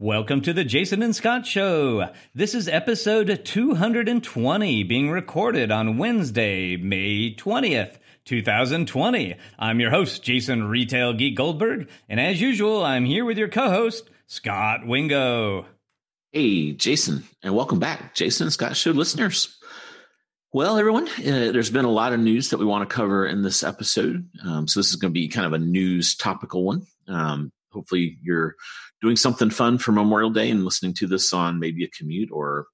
[0.00, 2.10] Welcome to the Jason and Scot Show.
[2.32, 9.34] This is episode 220 being recorded on Wednesday, May 20th, 2020.
[9.58, 13.70] I'm your host, Jason Retail Geek Goldberg, and as usual, I'm here with your co
[13.70, 15.66] host, Scot Wingo.
[16.30, 19.58] Hey, Jason, and welcome back, Jason and Scot Show listeners.
[20.52, 23.42] Well, everyone, uh, there's been a lot of news that we want to cover in
[23.42, 24.30] this episode.
[24.46, 26.86] Um, so, this is going to be kind of a news topical one.
[27.08, 28.54] Um, hopefully, you're
[29.00, 32.66] doing something fun for Memorial Day and listening to this on maybe a commute or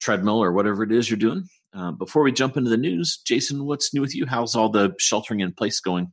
[0.00, 1.48] treadmill or whatever it is you're doing.
[1.74, 4.26] Uh, before we jump into the news, Jason, what's new with you?
[4.26, 6.12] How's all the sheltering in place going?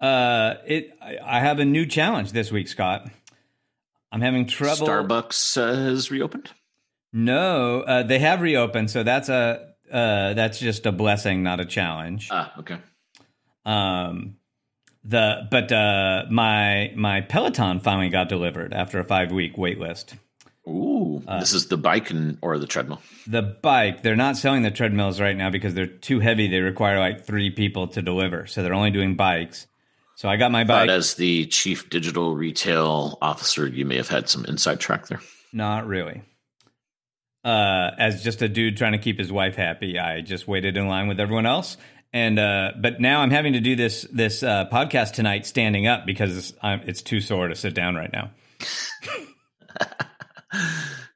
[0.00, 0.96] Uh, it.
[1.00, 3.08] I have a new challenge this week, Scot.
[4.10, 4.86] I'm having trouble.
[4.86, 6.50] Starbucks uh, has reopened.
[7.12, 11.64] No, uh, they have reopened, so that's a uh, that's just a blessing, not a
[11.64, 12.28] challenge.
[12.30, 12.78] Ah, okay.
[13.64, 14.36] Um,
[15.04, 20.14] the but uh, my my Peloton finally got delivered after a five week wait list.
[20.66, 23.02] Ooh, uh, this is the bike and or the treadmill.
[23.26, 24.02] The bike.
[24.02, 26.48] They're not selling the treadmills right now because they're too heavy.
[26.48, 29.66] They require like three people to deliver, so they're only doing bikes.
[30.16, 30.86] So I got my bike.
[30.86, 35.20] But as the chief digital retail officer, you may have had some inside track there.
[35.52, 36.22] Not really.
[37.44, 40.88] Uh, as just a dude trying to keep his wife happy, I just waited in
[40.88, 41.76] line with everyone else
[42.14, 46.06] and uh, but now I'm having to do this this uh, podcast tonight standing up
[46.06, 48.30] because I'm, it's too sore to sit down right now.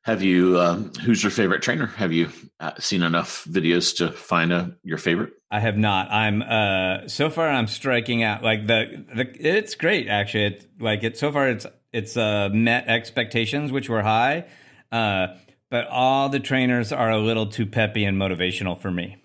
[0.03, 0.59] Have you?
[0.59, 1.87] Um, who's your favorite trainer?
[1.87, 5.35] Have you uh, seen enough videos to find a your favorite?
[5.51, 6.11] I have not.
[6.11, 7.49] I'm uh, so far.
[7.49, 8.43] I'm striking out.
[8.43, 10.47] Like the the it's great actually.
[10.47, 11.49] It like it so far.
[11.49, 14.47] It's it's uh, met expectations which were high,
[14.91, 15.29] uh,
[15.71, 19.23] but all the trainers are a little too peppy and motivational for me.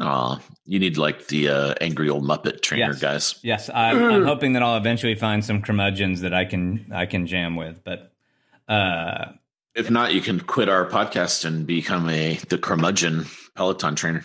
[0.00, 3.00] Aw, you need like the uh, angry old Muppet trainer yes.
[3.00, 3.34] guys.
[3.42, 7.26] Yes, I'm, I'm, hoping that I'll eventually find some curmudgeons that I can I can
[7.26, 7.82] jam with.
[7.84, 8.12] But
[8.68, 9.32] uh,
[9.74, 14.24] if not, you can quit our podcast and become a the curmudgeon Peloton trainer.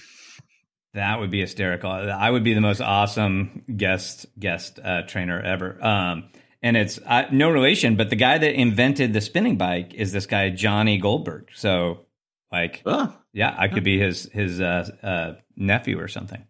[0.94, 1.90] That would be hysterical.
[1.90, 5.84] I would be the most awesome guest guest uh, trainer ever.
[5.84, 6.30] Um,
[6.62, 10.28] and it's uh, no relation, but the guy that invented the spinning bike is this
[10.28, 11.50] guy Johnny Goldberg.
[11.56, 12.06] So
[12.54, 13.14] like, oh.
[13.34, 16.46] yeah, I could be his his uh, uh, nephew or something.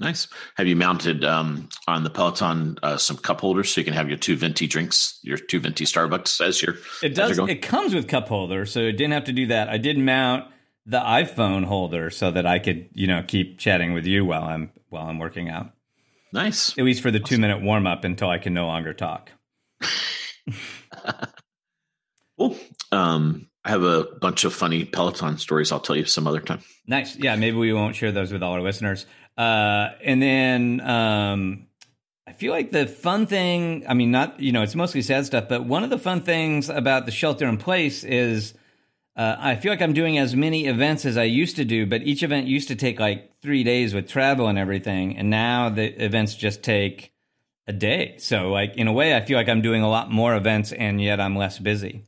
[0.00, 0.26] Nice.
[0.56, 4.08] Have you mounted um, on the Peloton uh, some cup holders so you can have
[4.08, 6.74] your two venti drinks, your two venti Starbucks as your?
[7.02, 7.38] It does.
[7.38, 9.68] It comes with cup holder, so it didn't have to do that.
[9.68, 10.50] I did mount
[10.84, 14.72] the iPhone holder so that I could, you know, keep chatting with you while I'm
[14.88, 15.70] while I'm working out.
[16.32, 16.76] Nice.
[16.76, 17.36] At least for the awesome.
[17.36, 19.30] two minute warm up until I can no longer talk.
[22.38, 22.56] cool.
[22.92, 25.72] Um, I have a bunch of funny Peloton stories.
[25.72, 26.60] I'll tell you some other time.
[26.86, 27.16] Nice.
[27.16, 29.06] Yeah, maybe we won't share those with all our listeners.
[29.38, 31.66] Uh, and then um,
[32.26, 35.48] I feel like the fun thing, I mean, not, you know, it's mostly sad stuff,
[35.48, 38.54] but one of the fun things about the shelter in place is
[39.16, 42.02] uh, I feel like I'm doing as many events as I used to do, but
[42.02, 45.16] each event used to take like three days with travel and everything.
[45.16, 47.12] And now the events just take
[47.66, 48.16] a day.
[48.18, 51.00] So, like, in a way, I feel like I'm doing a lot more events and
[51.00, 52.04] yet I'm less busy.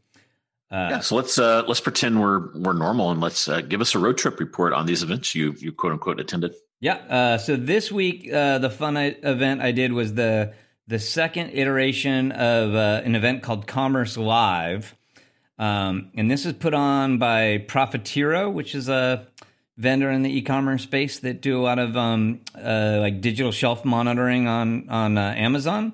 [0.71, 3.95] Uh, yeah, so let's uh, let's pretend we're we're normal and let's uh, give us
[3.95, 6.55] a road trip report on these events you you quote unquote attended.
[6.81, 6.95] Yeah.
[6.95, 10.55] Uh, so this week, uh, the fun event I did was the
[10.89, 14.97] the second iteration of uh, an event called Commerce Live,
[15.59, 19.29] um, and this is put on by Profitero, which is a
[19.77, 24.49] vendor in the e-commerce space that do a lot of um, like digital shelf monitoring
[24.49, 25.93] on on Amazon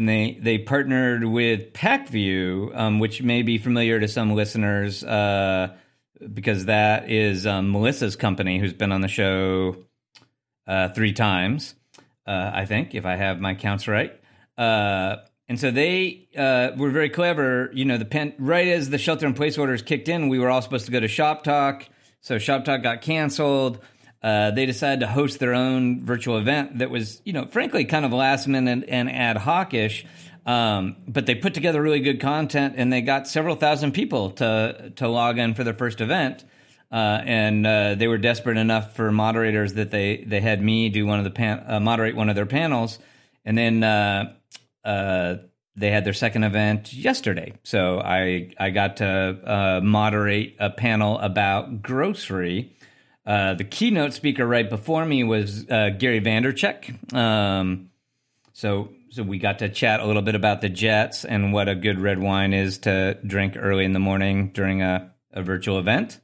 [0.00, 5.76] and they they partnered with Pacvue, um, which may be familiar to some listeners uh,
[6.32, 9.76] because that is um, Melissa's company, who's been on the show
[10.66, 11.74] uh, three times,
[12.26, 14.18] uh, I think, if I have my counts right.
[14.56, 15.16] Uh,
[15.48, 17.70] and so they uh, were very clever.
[17.74, 20.48] You know, the pen, right as the shelter in place orders kicked in, we were
[20.48, 21.84] all supposed to go to Shoptalk.
[22.22, 23.80] So Shoptalk got canceled.
[24.22, 28.04] Uh, they decided to host their own virtual event that was, you know, frankly, kind
[28.04, 30.04] of last minute and ad hocish.
[30.44, 34.92] Um, but they put together really good content, and they got several thousand people to
[34.96, 36.44] to log in for their first event.
[36.92, 41.06] Uh, and uh, they were desperate enough for moderators that they they had me do
[41.06, 42.98] one of the pan- uh, moderate one of their panels,
[43.44, 44.32] and then uh,
[44.84, 45.36] uh,
[45.76, 47.52] they had their second event yesterday.
[47.62, 52.72] So I I got to moderate a panel about grocery
[53.26, 57.14] Uh, the keynote speaker right before me was uh, Gary Vaynerchuk.
[57.14, 57.90] Um,
[58.52, 61.74] so, so we got to chat a little bit about the Jets and what a
[61.74, 66.18] good red wine is to drink early in the morning during a, a virtual event.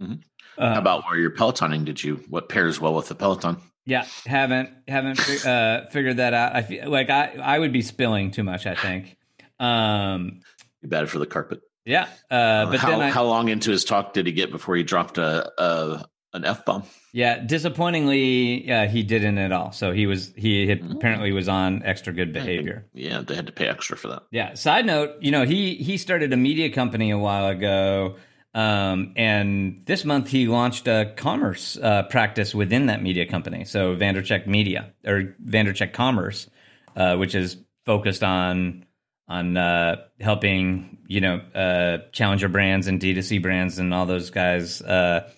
[0.00, 0.14] Mm-hmm.
[0.58, 1.84] Uh, How about where you're pelotoning?
[1.84, 3.58] Did you what pairs well with the peloton?
[3.86, 6.54] Yeah, haven't haven't uh, figured that out.
[6.54, 8.66] I feel like I I would be spilling too much.
[8.66, 9.16] I think.
[9.58, 10.40] Um,
[10.82, 11.62] you better for the carpet.
[11.84, 14.82] Yeah, uh, but how, I, how long into his talk did he get before he
[14.82, 16.04] dropped a, a
[16.38, 16.84] an f bomb?
[17.12, 19.72] Yeah, disappointingly, yeah, he didn't at all.
[19.72, 20.92] So he was he had, mm-hmm.
[20.92, 22.86] apparently was on extra good behavior.
[22.94, 24.22] Yeah, they had to pay extra for that.
[24.30, 24.54] Yeah.
[24.54, 28.16] Side note, you know, he he started a media company a while ago
[28.54, 33.64] um, and this month he launched a commerce uh, practice within that media company.
[33.64, 36.48] So Vaynerchuk Media or Vaynerchuk Commerce,
[36.96, 38.84] uh, which is focused on
[39.28, 44.80] on uh, helping you know uh, challenger brands and D2C brands and all those guys
[44.80, 45.30] uh,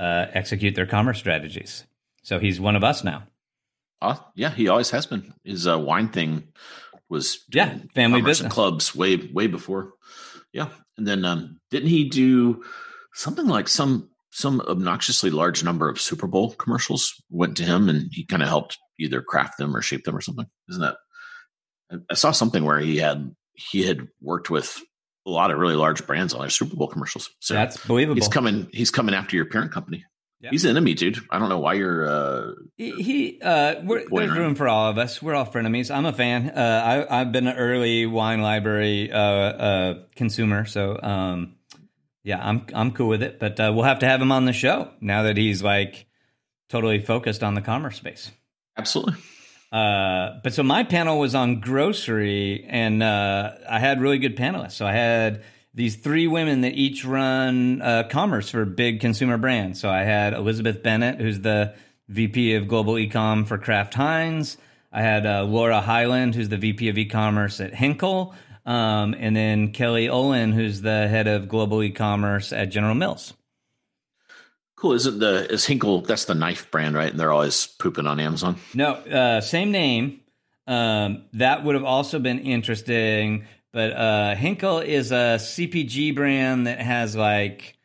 [0.00, 1.84] uh, execute their commerce strategies.
[2.22, 3.24] So he's one of us now.
[4.02, 5.34] Uh, yeah, he always has been.
[5.44, 6.48] His wine thing
[7.10, 9.92] was yeah family business clubs way way before.
[10.52, 12.64] Yeah, and then um, didn't he do
[13.12, 18.08] something like some some obnoxiously large number of Super Bowl commercials went to him, and
[18.10, 20.46] he kind of helped either craft them or shape them or something.
[20.70, 20.96] Isn't that?
[22.10, 24.80] I saw something where he had he had worked with
[25.26, 27.30] a lot of really large brands on their Super Bowl commercials.
[27.40, 28.16] So that's believable.
[28.16, 28.68] He's coming.
[28.72, 30.04] He's coming after your parent company.
[30.42, 30.52] Yep.
[30.52, 31.18] He's an enemy, dude.
[31.30, 32.08] I don't know why you're.
[32.08, 35.20] Uh, he, he uh, there's room for all of us.
[35.20, 35.94] We're all frenemies.
[35.94, 36.48] I'm a fan.
[36.48, 41.56] Uh, I, have been an early wine library uh, uh, consumer, so um,
[42.22, 43.38] yeah, I'm I'm cool with it.
[43.38, 46.06] But uh, we'll have to have him on the show now that he's like
[46.70, 48.30] totally focused on the commerce space.
[48.78, 49.16] Absolutely.
[49.72, 54.72] But so my panel was on grocery, and uh, I had really good panelists.
[54.72, 55.42] So I had
[55.74, 59.80] these three women that each run uh, commerce for big consumer brands.
[59.80, 61.74] So I had Elizabeth Bennett, who's the
[62.08, 64.56] VP of Global Ecom for Kraft Heinz.
[64.92, 68.34] I had uh, Laura Hyland, who's the VP of e-commerce at Henkel,
[68.66, 73.32] um, and then Kelly Olin, who's the head of global e-commerce at General Mills.
[74.80, 74.92] Cool.
[74.94, 76.00] Isn't the is Hinkle?
[76.00, 77.10] That's the knife brand, right?
[77.10, 78.56] And they're always pooping on Amazon.
[78.74, 80.20] No, uh, same name.
[80.66, 86.80] Um, that would have also been interesting but uh, Henkel is a CPG brand that
[86.80, 87.76] has like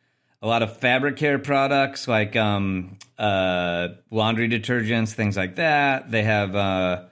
[0.42, 6.10] a lot of fabric care products, like um, uh, laundry detergents, things like that.
[6.10, 7.04] They have, uh,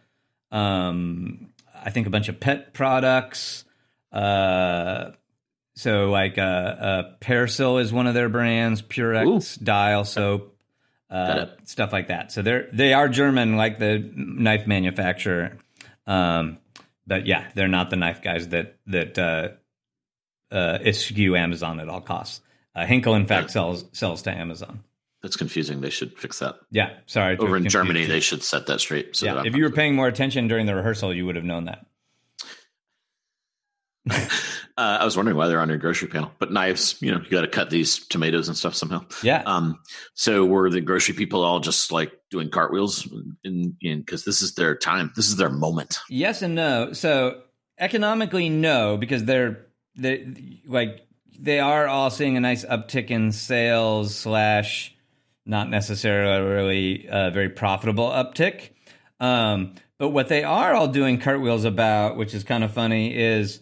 [0.51, 3.65] um, I think, a bunch of pet products.
[4.11, 5.13] Uh,
[5.75, 8.81] so, like, uh, uh, Persil is one of their brands.
[8.81, 9.65] Purex Ooh.
[9.65, 10.57] Dial soap,
[11.11, 12.31] uh, stuff like that.
[12.31, 15.59] So they're they are German, like the knife manufacturer.
[16.07, 16.59] Um,
[17.07, 19.49] but yeah, they're not the knife guys that that uh,
[20.55, 22.41] uh, eschew Amazon at all costs.
[22.75, 23.53] Uh, Henkel, in fact, yeah.
[23.53, 24.85] sells sells to Amazon.
[25.23, 25.81] That's confusing.
[25.81, 26.57] They should fix that.
[26.71, 27.37] Yeah, sorry.
[27.37, 29.17] Over in Germany, they should set that straight.
[29.17, 31.65] So yeah, if you were paying more attention during the rehearsal, you would have known
[31.65, 31.87] that.
[34.77, 37.31] Uh, I was wondering why they're on your grocery panel, but knives, you know, you
[37.31, 39.05] got to cut these tomatoes and stuff somehow.
[39.23, 39.43] Yeah.
[39.47, 39.79] Um.
[40.15, 43.09] So were the grocery people all just like doing cartwheels
[43.45, 45.99] in because this is their time, this is their moment?
[46.09, 46.93] Yes and no.
[46.93, 47.43] So
[47.79, 49.67] economically, no, because they're
[49.97, 51.07] they like
[51.39, 54.95] they are all seeing a nice uptick in sales slash
[55.47, 58.71] not necessarily really uh, very profitable uptick.
[59.21, 63.61] Um, but what they are all doing cartwheels about, which is kind of funny, is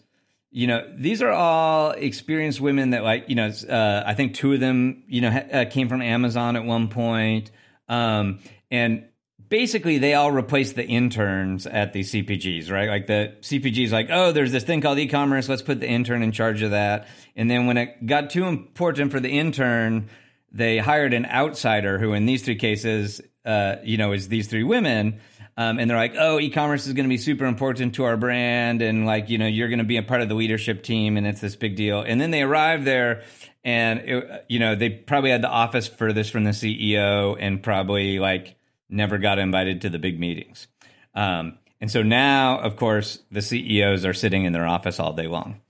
[0.54, 4.52] you know, these are all experienced women that, like, you know, uh, I think two
[4.52, 7.50] of them, you know, ha- uh, came from Amazon at one point.
[7.88, 8.40] Um,
[8.71, 9.06] and
[9.49, 12.90] basically, they all replaced the interns at the CPGs, right?
[12.90, 15.49] Like, the CPGs, like, oh, there's this thing called e commerce.
[15.49, 17.09] Let's put the intern in charge of that.
[17.35, 20.11] And then when it got too important for the intern,
[20.52, 24.64] they hired an outsider who, in these three cases, uh, you know, is these three
[24.64, 25.18] women
[25.62, 28.83] um, and they're like, "Oh, e-commerce is going to be super important to our brand,
[28.83, 31.26] and like, you know, you're going to be a part of the leadership team, and
[31.26, 33.23] it's this big deal." And then they arrive there,
[33.64, 38.19] and it, you know, they probably had the office furthest from the CEO, and probably
[38.19, 38.57] like
[38.88, 40.69] never got invited to the big meetings.
[41.14, 45.26] Um, and so now, of course, the CEOs are sitting in their office all day
[45.26, 45.61] long.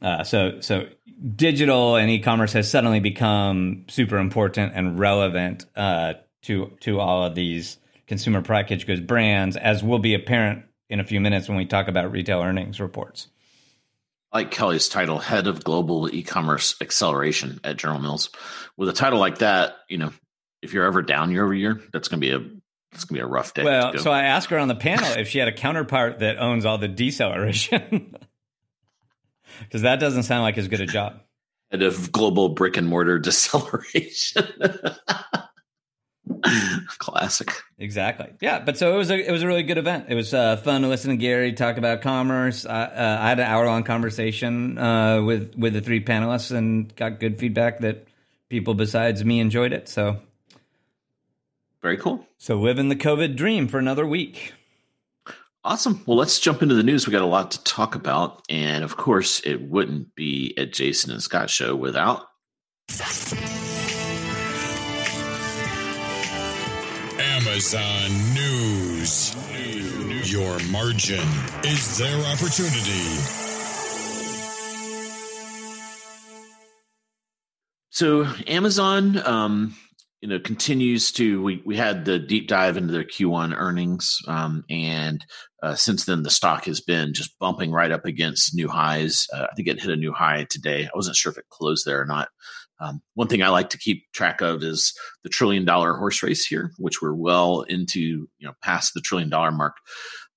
[0.00, 0.86] Uh, so, so
[1.34, 7.34] digital and e-commerce has suddenly become super important and relevant uh, to to all of
[7.34, 11.64] these consumer packaged goods brands, as will be apparent in a few minutes when we
[11.66, 13.28] talk about retail earnings reports.
[14.32, 18.30] like Kelly's title, Head of Global E-commerce Acceleration at General Mills.
[18.76, 20.12] With a title like that, you know,
[20.60, 22.38] if you're ever down year over year, that's going to be a
[22.92, 23.64] it's going to be a rough day.
[23.64, 26.64] Well, so I asked her on the panel if she had a counterpart that owns
[26.64, 28.16] all the deceleration,
[29.60, 31.20] because that doesn't sound like as good a job.
[31.72, 34.46] Head of global brick and mortar deceleration.
[36.98, 37.52] Classic.
[37.78, 38.32] Exactly.
[38.40, 40.06] Yeah, but so it was a it was a really good event.
[40.08, 42.64] It was uh, fun to listen to Gary talk about commerce.
[42.64, 46.94] Uh, uh, I had an hour long conversation uh, with with the three panelists and
[46.96, 48.08] got good feedback that
[48.48, 49.88] people besides me enjoyed it.
[49.88, 50.18] So
[51.82, 52.26] very cool.
[52.38, 54.54] So living the COVID dream for another week.
[55.62, 56.02] Awesome.
[56.06, 57.06] Well, let's jump into the news.
[57.06, 61.10] We got a lot to talk about, and of course, it wouldn't be a Jason
[61.10, 62.26] and Scot show without
[67.54, 69.32] Amazon News.
[70.28, 71.22] Your margin
[71.62, 73.04] is their opportunity.
[77.90, 79.76] So, Amazon, um,
[80.20, 81.44] you know, continues to.
[81.44, 85.24] We we had the deep dive into their Q1 earnings, um, and
[85.62, 89.28] uh, since then the stock has been just bumping right up against new highs.
[89.32, 90.86] Uh, I think it hit a new high today.
[90.86, 92.30] I wasn't sure if it closed there or not.
[92.80, 96.44] Um, one thing I like to keep track of is the trillion dollar horse race
[96.44, 99.76] here, which we're well into, you know, past the trillion dollar mark.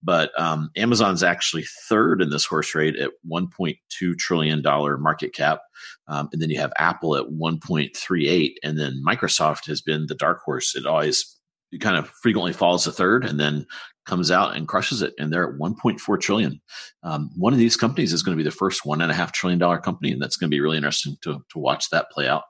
[0.04, 5.62] But um, Amazon's actually third in this horse rate at 1.2 trillion dollar market cap,
[6.08, 10.42] um, and then you have Apple at 1.38, and then Microsoft has been the dark
[10.46, 10.76] horse.
[10.76, 11.37] It always
[11.72, 13.66] it kind of frequently falls to third, and then
[14.06, 16.62] comes out and crushes it, and they're at 1.4 trillion.
[17.04, 19.34] Um, one of these companies is going to be the first one and a half
[19.34, 22.28] trillion dollar company, and that's going to be really interesting to to watch that play
[22.28, 22.44] out.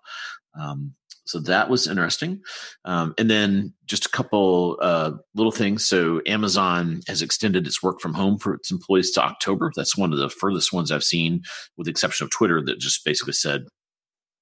[0.60, 0.94] Um,
[1.28, 2.42] so that was interesting.
[2.86, 5.86] Um, and then just a couple uh, little things.
[5.86, 9.72] So Amazon has extended its work from home for its employees to October.
[9.76, 11.42] That's one of the furthest ones I've seen,
[11.76, 13.66] with the exception of Twitter, that just basically said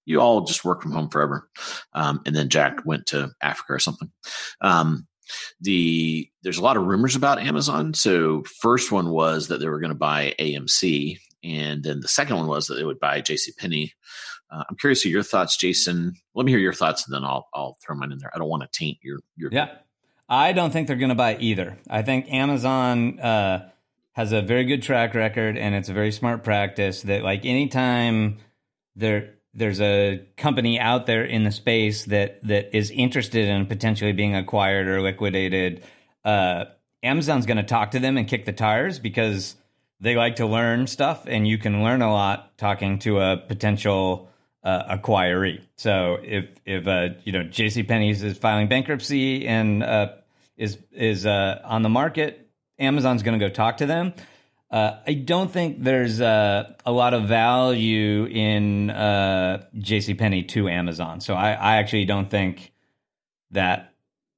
[0.05, 1.49] you all just work from home forever.
[1.93, 4.11] Um, and then Jack went to Africa or something.
[4.61, 5.07] Um,
[5.59, 7.93] the there's a lot of rumors about Amazon.
[7.93, 12.37] So first one was that they were going to buy AMC, and then the second
[12.37, 13.51] one was that they would buy J.C.
[13.57, 13.93] Penney.
[14.51, 16.13] Uh, I'm curious of your thoughts, Jason.
[16.35, 18.31] Let me hear your thoughts, and then I'll I'll throw mine in there.
[18.33, 19.49] I don't want to taint your your.
[19.51, 19.69] Yeah,
[20.29, 21.77] I don't think they're going to buy either.
[21.89, 23.69] I think Amazon uh,
[24.13, 28.37] has a very good track record, and it's a very smart practice that like anytime
[28.95, 34.11] they're there's a company out there in the space that that is interested in potentially
[34.11, 35.83] being acquired or liquidated,
[36.23, 36.65] uh,
[37.01, 39.55] Amazon's going to talk to them and kick the tires because
[40.01, 44.29] they like to learn stuff, and you can learn a lot talking to a potential
[44.63, 45.61] uh, acquiree.
[45.77, 47.83] So if if uh, you know J.C.
[47.83, 50.13] Penney's is filing bankruptcy and uh,
[50.57, 54.13] is is uh, on the market, Amazon's going to go talk to them.
[54.75, 61.21] Uh, I don't think there's uh, a lot of value in uh, JCPenney to Amazon.
[61.21, 62.73] So I, I, actually don't think
[63.51, 63.93] that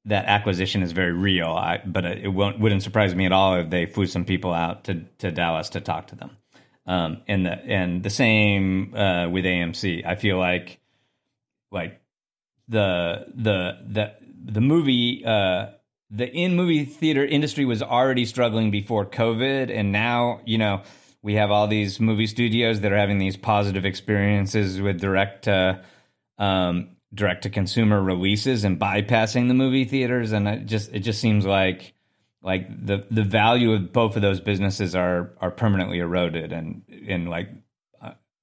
[0.05, 1.47] that acquisition is very real.
[1.47, 5.05] I, but it wouldn't surprise me at all if they flew some people out to,
[5.17, 6.37] to Dallas to talk to them.
[6.85, 10.05] Um, and the and the same uh, with AMC.
[10.05, 10.79] I feel like
[11.71, 11.99] like
[12.67, 14.13] the the the
[14.45, 15.69] the movie uh,
[16.09, 20.83] the in movie theater industry was already struggling before COVID, and now you know
[21.21, 25.83] we have all these movie studios that are having these positive experiences with direct to
[26.37, 31.19] um, direct to consumer releases and bypassing the movie theaters, and it just it just
[31.19, 31.93] seems like
[32.41, 37.29] like the the value of both of those businesses are are permanently eroded, and and
[37.29, 37.49] like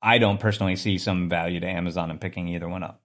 [0.04, 3.00] I don't personally see some value to Amazon in picking either one up.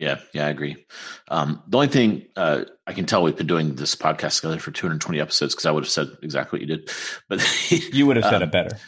[0.00, 0.86] Yeah, yeah, I agree.
[1.28, 4.70] Um, the only thing uh, I can tell we've been doing this podcast together for
[4.70, 6.90] 220 episodes because I would have said exactly what you did,
[7.28, 7.46] but
[7.92, 8.78] you would have said um, it better.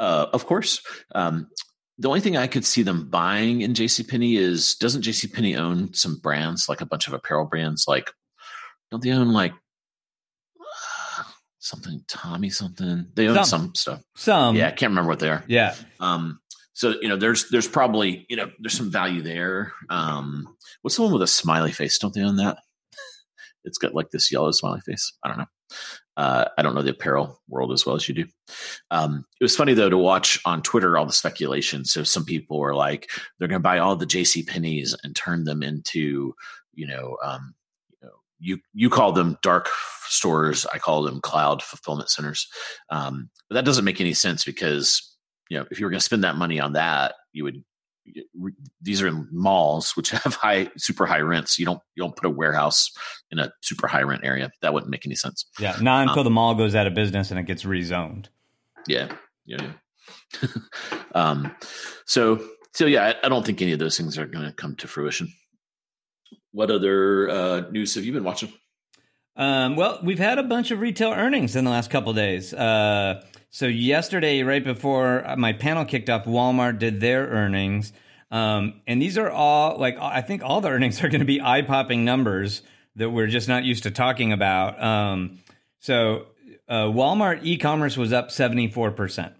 [0.00, 0.82] Uh, of course.
[1.14, 1.46] Um,
[1.96, 6.18] the only thing I could see them buying in JCPenney is doesn't JCPenney own some
[6.18, 7.84] brands, like a bunch of apparel brands?
[7.86, 8.10] Like,
[8.90, 9.52] don't they own like
[10.60, 11.22] uh,
[11.60, 13.06] something Tommy something?
[13.14, 14.02] They own some, some stuff.
[14.16, 14.56] Some.
[14.56, 15.44] Yeah, I can't remember what they are.
[15.46, 15.76] Yeah.
[16.00, 16.40] Um,
[16.78, 19.72] so you know there's there's probably you know there's some value there.
[19.90, 20.46] Um
[20.82, 21.98] what's the one with a smiley face?
[21.98, 22.58] Don't they own that?
[23.64, 25.12] It's got like this yellow smiley face.
[25.24, 25.46] I don't know.
[26.16, 28.24] Uh, i don't know the apparel world as well as you do.
[28.92, 31.84] Um, it was funny though to watch on twitter all the speculation.
[31.84, 35.44] So some people were like they're going to buy all the jc penney's and turn
[35.44, 36.32] them into
[36.74, 37.54] you know um,
[38.00, 38.08] you
[38.38, 39.68] you you call them dark
[40.06, 40.64] stores.
[40.72, 42.48] I call them cloud fulfillment centers.
[42.88, 45.17] Um, but that doesn't make any sense because
[45.48, 47.64] you know, if you were going to spend that money on that, you would.
[48.80, 51.58] These are in malls, which have high, super high rents.
[51.58, 52.90] You don't you don't put a warehouse
[53.30, 54.50] in a super high rent area.
[54.62, 55.46] That wouldn't make any sense.
[55.58, 58.26] Yeah, not until um, the mall goes out of business and it gets rezoned.
[58.86, 59.12] Yeah,
[59.44, 59.72] yeah.
[60.42, 60.48] yeah.
[61.14, 61.54] um,
[62.06, 62.42] so
[62.74, 64.88] so yeah, I, I, don't think any of those things are going to come to
[64.88, 65.32] fruition.
[66.52, 68.52] What other uh, news have you been watching?
[69.36, 72.52] Um, well, we've had a bunch of retail earnings in the last couple days.
[72.52, 77.92] Uh, so yesterday, right before my panel kicked off, Walmart did their earnings.
[78.30, 81.40] Um, and these are all like I think all the earnings are going to be
[81.40, 82.62] eye popping numbers
[82.96, 84.82] that we're just not used to talking about.
[84.82, 85.38] Um,
[85.78, 86.26] so
[86.68, 89.34] uh, Walmart e-commerce was up seventy four percent.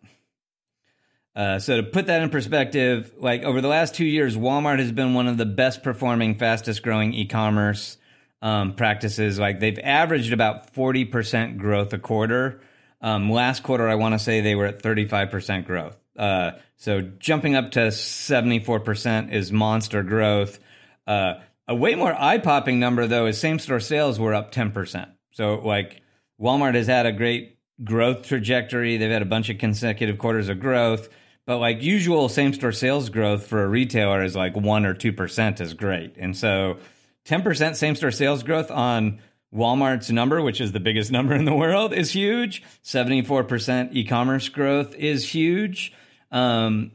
[1.36, 4.90] Uh, so to put that in perspective, like over the last two years, Walmart has
[4.90, 7.96] been one of the best performing, fastest growing e-commerce
[8.42, 9.38] um, practices.
[9.38, 12.60] Like they've averaged about forty percent growth a quarter.
[13.00, 15.96] Um, last quarter, I want to say they were at thirty five percent growth.
[16.16, 20.58] Uh, so jumping up to seventy four percent is monster growth.
[21.06, 21.34] Uh,
[21.66, 25.10] a way more eye popping number though is same store sales were up ten percent.
[25.32, 26.02] So like
[26.40, 28.96] Walmart has had a great growth trajectory.
[28.96, 31.08] They've had a bunch of consecutive quarters of growth.
[31.46, 35.12] But like usual same store sales growth for a retailer is like one or two
[35.12, 36.16] percent is great.
[36.18, 36.78] And so
[37.26, 39.20] 10% same store sales growth on
[39.54, 42.62] Walmart's number, which is the biggest number in the world, is huge.
[42.84, 45.92] 74% e commerce growth is huge.
[46.30, 46.92] Um,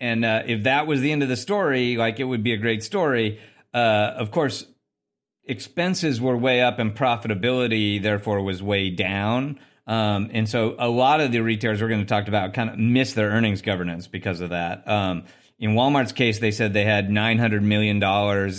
[0.00, 2.56] and uh, if that was the end of the story, like it would be a
[2.56, 3.40] great story.
[3.72, 4.66] Uh, of course,
[5.44, 9.58] expenses were way up and profitability, therefore, was way down.
[9.86, 12.78] Um, and so a lot of the retailers we're going to talk about kind of
[12.78, 14.86] miss their earnings governance because of that.
[14.88, 15.24] Um,
[15.62, 18.02] in Walmart's case, they said they had $900 million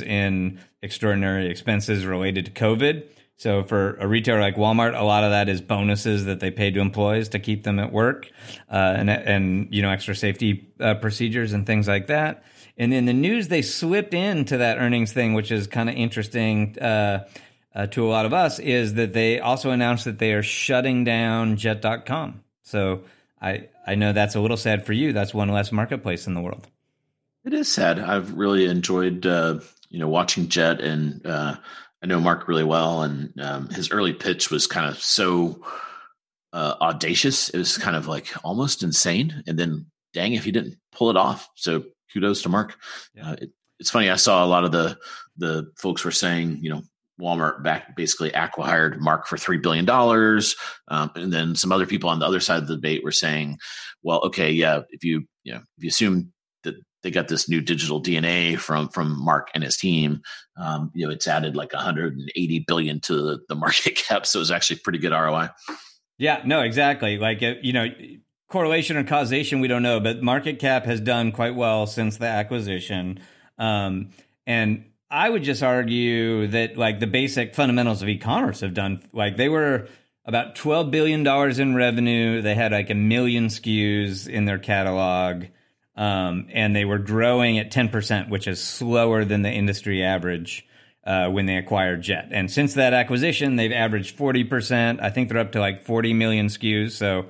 [0.04, 3.04] in extraordinary expenses related to COVID.
[3.36, 6.72] So for a retailer like Walmart, a lot of that is bonuses that they pay
[6.72, 8.30] to employees to keep them at work,
[8.72, 12.46] uh, and and you know extra safety uh, procedures and things like that.
[12.78, 16.78] And then the news they slipped into that earnings thing, which is kind of interesting
[16.80, 17.28] uh,
[17.76, 21.04] uh, to a lot of us, is that they also announced that they are shutting
[21.04, 22.44] down Jet.com.
[22.62, 23.04] So
[23.42, 25.12] I I know that's a little sad for you.
[25.12, 26.70] That's one less marketplace in the world.
[27.46, 28.00] It is sad.
[28.00, 29.60] I've really enjoyed uh,
[29.90, 31.56] you know watching Jet, and uh,
[32.02, 35.62] I know Marc really well, and um, his early pitch was kind of so
[36.54, 37.50] uh, audacious.
[37.50, 41.18] It was kind of like almost insane, and then dang if he didn't pull it
[41.18, 41.50] off.
[41.56, 41.84] So
[42.14, 42.76] kudos to Marc.
[43.14, 43.32] Yeah.
[43.32, 44.10] Uh, it, it's funny.
[44.10, 44.98] I saw a lot of the
[45.36, 46.84] the folks were saying, you know,
[47.20, 50.56] Walmart back basically acquired Marc for three billion dollars,
[50.88, 53.58] um, and then some other people on the other side of the debate were saying,
[54.02, 56.32] "Well, okay, yeah, if you you know if you assume
[57.04, 60.22] they got this new digital DNA from from Marc and his team.
[60.58, 64.80] Um, you know, it's added like 180 billion to the, market cap, so it's actually
[64.80, 65.50] pretty good ROI.
[66.18, 67.18] Yeah, no, exactly.
[67.18, 67.88] Like uh, you know,
[68.50, 72.28] correlation or causation, we don't know, but market cap has done quite well since the
[72.28, 73.20] acquisition.
[73.58, 74.12] Um,
[74.48, 79.38] and I would just argue that like the basic fundamentals of e-commerce have done like
[79.38, 79.88] they were
[80.26, 82.42] about 12 billion dollars in revenue.
[82.42, 85.46] They had like a million SKUs in their catalog.
[85.96, 90.66] Um, and they were growing at 10%, which is slower than the industry average
[91.04, 92.30] uh, when they acquired Jet.
[92.32, 95.02] And since that acquisition, they've averaged 40%.
[95.02, 96.92] I think they're up to like 40 million SKUs.
[96.92, 97.28] So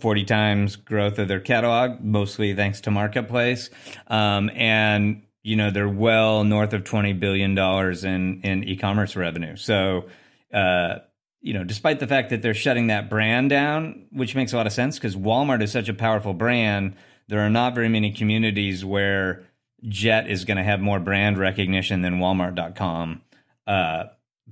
[0.00, 3.70] 40 times growth of their catalog, mostly thanks to Marketplace.
[4.06, 9.56] Um, and, you know, they're well north of $20 billion in, in e commerce revenue.
[9.56, 10.06] So,
[10.52, 10.98] uh,
[11.40, 14.66] you know, despite the fact that they're shutting that brand down, which makes a lot
[14.66, 16.94] of sense because Walmart is such a powerful brand
[17.28, 19.44] there are not very many communities where
[19.84, 23.22] Jet is going to have more brand recognition than Walmart.com.
[23.66, 24.04] Uh,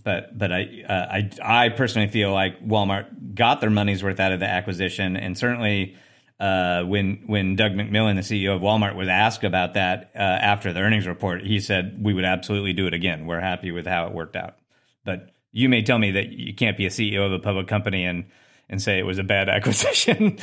[0.02, 4.32] but but I, uh, I I personally feel like Walmart got their money's worth out
[4.32, 5.96] of the acquisition, and certainly
[6.38, 10.72] uh, when when Doug McMillon, the CEO of Walmart, was asked about that uh, after
[10.72, 13.26] the earnings report, he said we would absolutely do it again.
[13.26, 14.56] We're happy with how it worked out.
[15.04, 18.04] But you may tell me that you can't be a CEO of a public company
[18.04, 18.24] and
[18.68, 20.38] and say it was a bad acquisition.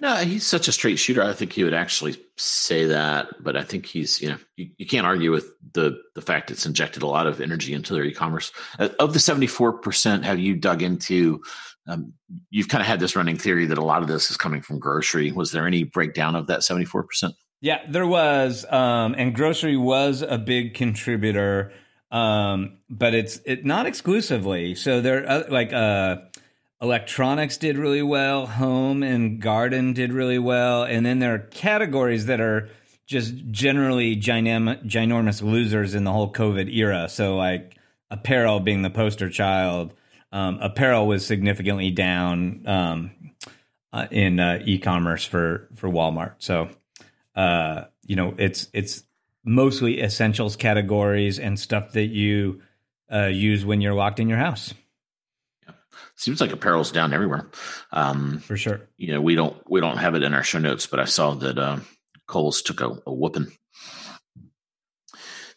[0.00, 1.22] No, he's such a straight shooter.
[1.22, 4.86] I think he would actually say that, but I think he's you know you, you
[4.86, 8.50] can't argue with the the fact it's injected a lot of energy into their e-commerce.
[8.78, 11.42] Uh, of the seventy four percent, have you dug into?
[11.86, 12.14] Um,
[12.50, 14.78] you've kind of had this running theory that a lot of this is coming from
[14.78, 15.32] grocery.
[15.32, 17.34] Was there any breakdown of that seventy four percent?
[17.60, 21.72] Yeah, there was, um, and grocery was a big contributor,
[22.10, 24.74] um, but it's it not exclusively.
[24.76, 25.74] So there, uh, like.
[25.74, 26.16] Uh,
[26.80, 32.26] electronics did really well, home and garden did really well, and then there are categories
[32.26, 32.68] that are
[33.06, 37.08] just generally ginormous, losers in the whole COVID era.
[37.08, 37.76] So like
[38.10, 39.94] apparel being the poster child,
[40.32, 43.10] um, apparel was significantly down um,
[43.92, 46.34] uh, in uh, e-commerce for for Walmart.
[46.38, 46.68] So
[47.34, 49.02] uh, you know it's it's
[49.44, 52.62] mostly essentials categories and stuff that you
[53.12, 54.72] uh, use when you're locked in your house
[56.20, 57.48] seems like apparel's down everywhere.
[57.92, 58.82] Um, For sure.
[58.96, 61.34] You know, we don't we don't have it in our show notes, but I saw
[61.34, 61.78] that uh,
[62.26, 63.50] Kohl's took a, a whooping.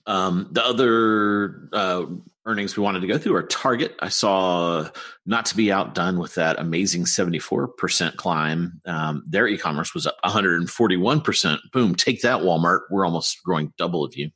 [0.05, 2.05] Um, the other uh,
[2.45, 3.95] earnings we wanted to go through are Target.
[4.01, 4.89] I saw
[5.25, 8.81] not to be outdone with that amazing 74% climb.
[8.85, 11.57] Um, their e commerce was up 141%.
[11.71, 12.81] Boom, take that, Walmart.
[12.89, 14.29] We're almost growing double of you.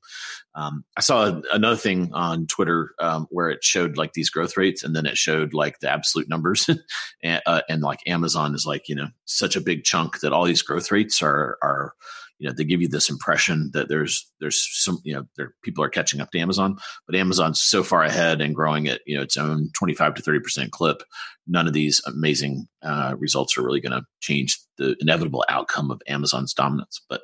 [0.58, 4.84] Um, I saw another thing on Twitter um, where it showed like these growth rates
[4.84, 6.68] and then it showed like the absolute numbers.
[7.24, 10.46] and, uh, and like Amazon is like, you know, such a big chunk that all
[10.46, 11.94] these growth rates are, are,
[12.40, 15.84] you know they give you this impression that there's there's some you know there people
[15.84, 19.24] are catching up to Amazon, but Amazon's so far ahead and growing at you know
[19.24, 21.02] its own 25 to 30 percent clip.
[21.48, 26.02] None of these amazing uh, results are really going to change the inevitable outcome of
[26.08, 27.22] Amazon's dominance, but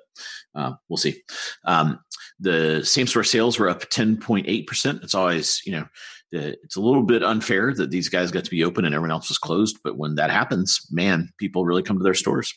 [0.56, 1.22] uh, we'll see.
[1.66, 2.00] Um,
[2.44, 5.04] the same store sales were up 10.8 percent.
[5.04, 5.86] It's always you know
[6.32, 9.30] it's a little bit unfair that these guys got to be open and everyone else
[9.30, 9.78] was closed.
[9.84, 12.54] But when that happens, man, people really come to their stores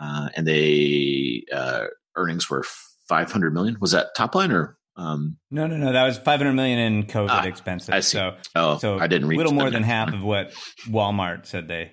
[0.00, 1.86] uh, and they uh,
[2.16, 2.64] earnings were
[3.08, 3.76] 500 million.
[3.80, 4.76] Was that top line or?
[4.96, 5.92] Um, no, no, no.
[5.92, 7.90] That was 500 million in COVID ah, expenses.
[7.90, 8.18] I see.
[8.18, 10.52] So, oh, so I didn't read a little more than half of what
[10.88, 11.92] Walmart said they.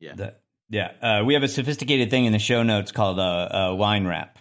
[0.00, 0.14] Yeah.
[0.14, 0.34] The,
[0.70, 0.92] yeah.
[1.02, 4.38] Uh, we have a sophisticated thing in the show notes called a, a wine wrap.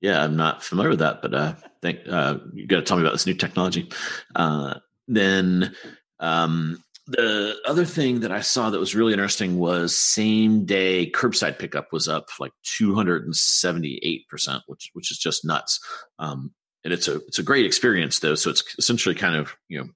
[0.00, 3.02] Yeah, I'm not familiar with that, but uh, think uh, you got to tell me
[3.02, 3.90] about this new technology.
[4.34, 4.74] Uh,
[5.08, 5.74] then
[6.18, 11.58] um, the other thing that I saw that was really interesting was same day curbside
[11.58, 15.80] pickup was up like 278 percent, which which is just nuts.
[16.18, 16.52] Um,
[16.84, 18.34] and it's a it's a great experience though.
[18.34, 19.88] So it's essentially kind of you know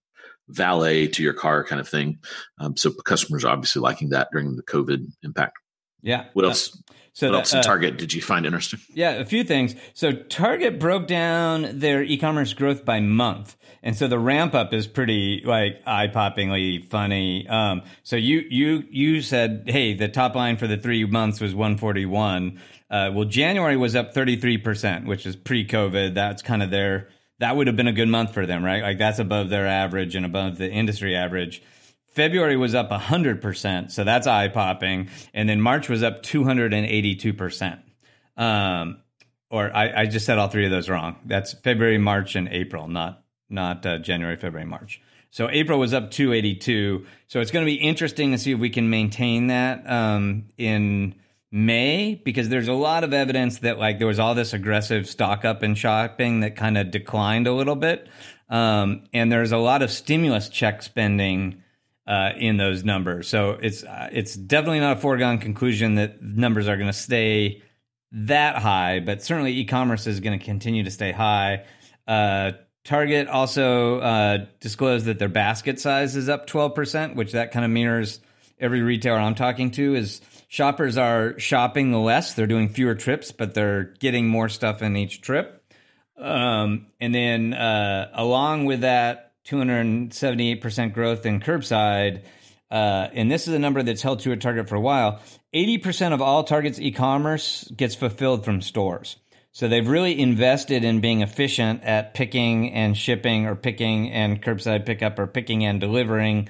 [0.49, 2.19] valet to your car kind of thing.
[2.59, 5.59] Um, so customers are obviously liking that during the COVID impact.
[6.05, 6.27] Yeah.
[6.35, 6.77] What else?
[6.77, 8.81] Uh, so what else in uh, Target did you find interesting?
[8.93, 9.75] Yeah, a few things.
[9.95, 14.87] So Target broke down their e-commerce growth by month, and so the ramp up is
[14.89, 17.47] pretty like eye-poppingly funny.
[17.49, 21.55] Um, so you you you said, hey, the top line for the three months was
[21.55, 22.61] 141.
[22.91, 26.15] Uh, well, January was up 33 percent, which is pre-COVID.
[26.15, 28.83] That's kind of their that would have been a good month for them, right?
[28.83, 31.63] Like that's above their average and above the industry average.
[32.15, 35.09] February was up 100%, so that's eye popping.
[35.33, 37.81] And then March was up 282%.
[38.37, 39.01] Um,
[39.51, 41.17] or I, I, just said all three of those wrong.
[41.25, 45.01] That's February, March, and April, not not uh, January, February, March.
[45.31, 47.07] So April was up 282.
[47.29, 51.15] So it's going to be interesting to see if we can maintain that um, in
[51.53, 55.45] May because there's a lot of evidence that like there was all this aggressive stock
[55.45, 58.09] up and shopping that kind of declined a little bit,
[58.49, 61.63] um, and there's a lot of stimulus check spending
[62.07, 63.29] uh, in those numbers.
[63.29, 67.63] So it's uh, it's definitely not a foregone conclusion that numbers are going to stay
[68.13, 71.65] that high, but certainly e-commerce is going to continue to stay high.
[72.07, 72.53] Uh,
[72.85, 77.71] Target also uh, disclosed that their basket size is up 12%, which that kind of
[77.71, 78.21] mirrors
[78.59, 82.35] every retailer I'm talking to is shoppers are shopping less.
[82.35, 85.63] They're doing fewer trips, but they're getting more stuff in each trip.
[86.19, 92.23] Um, and then uh, along with that, 278% growth in curbside.
[92.71, 95.21] Uh, and this is a number that's held to a target for a while.
[95.55, 99.17] 80% of all Target's e commerce gets fulfilled from stores.
[99.53, 104.85] So they've really invested in being efficient at picking and shipping or picking and curbside
[104.85, 106.49] pickup or picking and delivering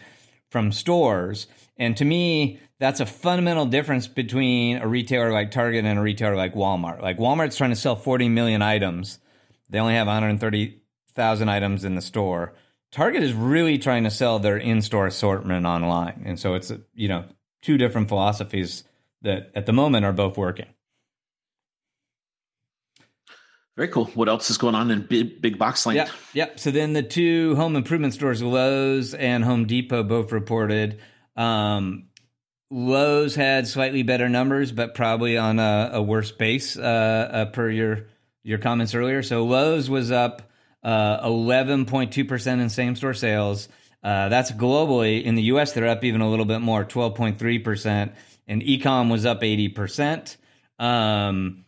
[0.51, 1.47] from stores.
[1.77, 6.37] And to me, that's a fundamental difference between a retailer like Target and a retailer
[6.37, 7.03] like Walmart.
[7.03, 9.19] Like Walmart's trying to sell 40 million items.
[9.69, 12.55] They only have 130,000 items in the store.
[12.95, 17.25] Target is really trying to sell their in-store assortment online, and so it's you know
[17.61, 18.85] two different philosophies
[19.23, 20.69] that at the moment are both working.
[23.77, 24.05] Very cool.
[24.15, 25.97] What else is going on in big, big box land?
[25.97, 26.51] Yeah, yeah.
[26.55, 31.01] So then the two home improvement stores, Lowe's and Home Depot, both reported.
[31.35, 32.11] Um,
[32.71, 37.69] Lowe's had slightly better numbers, but probably on a, a worse base, uh, uh, per
[37.69, 38.07] your
[38.45, 39.25] your comments earlier.
[39.25, 40.49] So Lowe's was up
[40.85, 43.69] 11.2% uh, in same store sales.
[44.03, 45.25] Uh, that's globally.
[45.25, 48.13] In the US, they're up even a little bit more, 12.3%.
[48.47, 50.37] And ecom was up 80%.
[50.79, 51.65] Um,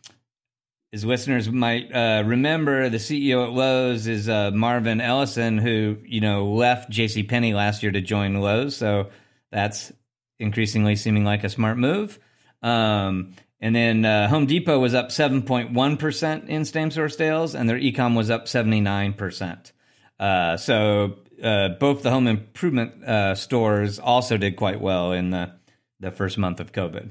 [0.93, 6.21] as listeners might uh, remember, the CEO at Lowe's is uh, Marvin Ellison, who you
[6.21, 7.23] know left J.C.
[7.23, 8.77] Penney last year to join Lowe's.
[8.77, 9.09] So
[9.51, 9.91] that's
[10.39, 12.17] increasingly seeming like a smart move.
[12.61, 17.79] Um, and then uh, Home Depot was up 7.1% in same store sales, and their
[17.79, 19.71] ecom was up 79%.
[20.19, 25.51] Uh, so uh, both the home improvement uh, stores also did quite well in the,
[25.99, 27.09] the first month of COVID.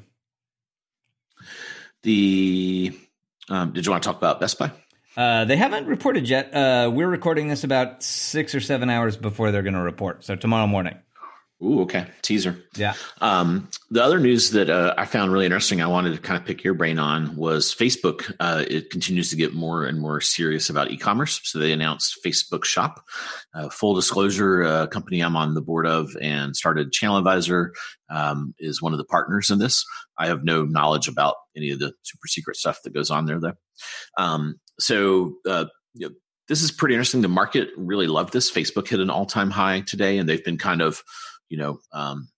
[2.02, 2.96] The
[3.48, 4.70] um, did you want to talk about Best Buy?
[5.16, 6.54] Uh, they haven't reported yet.
[6.54, 10.24] Uh, we're recording this about six or seven hours before they're going to report.
[10.24, 10.96] So tomorrow morning.
[11.62, 12.06] Ooh, okay.
[12.20, 12.62] Teaser.
[12.76, 12.94] Yeah.
[13.20, 16.44] Um, the other news that uh, I found really interesting, I wanted to kind of
[16.44, 18.34] pick your brain on was Facebook.
[18.40, 21.40] Uh, it continues to get more and more serious about e-commerce.
[21.44, 23.04] So they announced Facebook Shop.
[23.54, 27.70] Uh, full disclosure, a company I'm on the board of and started ChannelAdvisor
[28.10, 29.84] um, is one of the partners in this.
[30.18, 33.38] I have no knowledge about any of the super secret stuff that goes on there,
[33.38, 33.54] though.
[34.18, 36.14] Um, so uh, you know,
[36.48, 37.22] this is pretty interesting.
[37.22, 38.50] The market really loved this.
[38.50, 41.02] Facebook hit an all-time high today, and they've been kind of,
[41.48, 41.78] you know.
[41.92, 42.28] Um,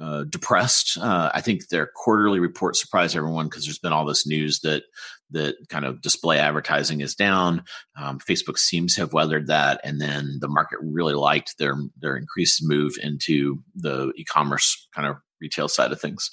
[0.00, 0.98] uh, depressed.
[0.98, 4.84] Uh, I think their quarterly report surprised everyone because there's been all this news that
[5.30, 7.64] that kind of display advertising is down.
[8.00, 12.16] Um, Facebook seems to have weathered that, and then the market really liked their their
[12.16, 16.30] increased move into the e-commerce kind of retail side of things.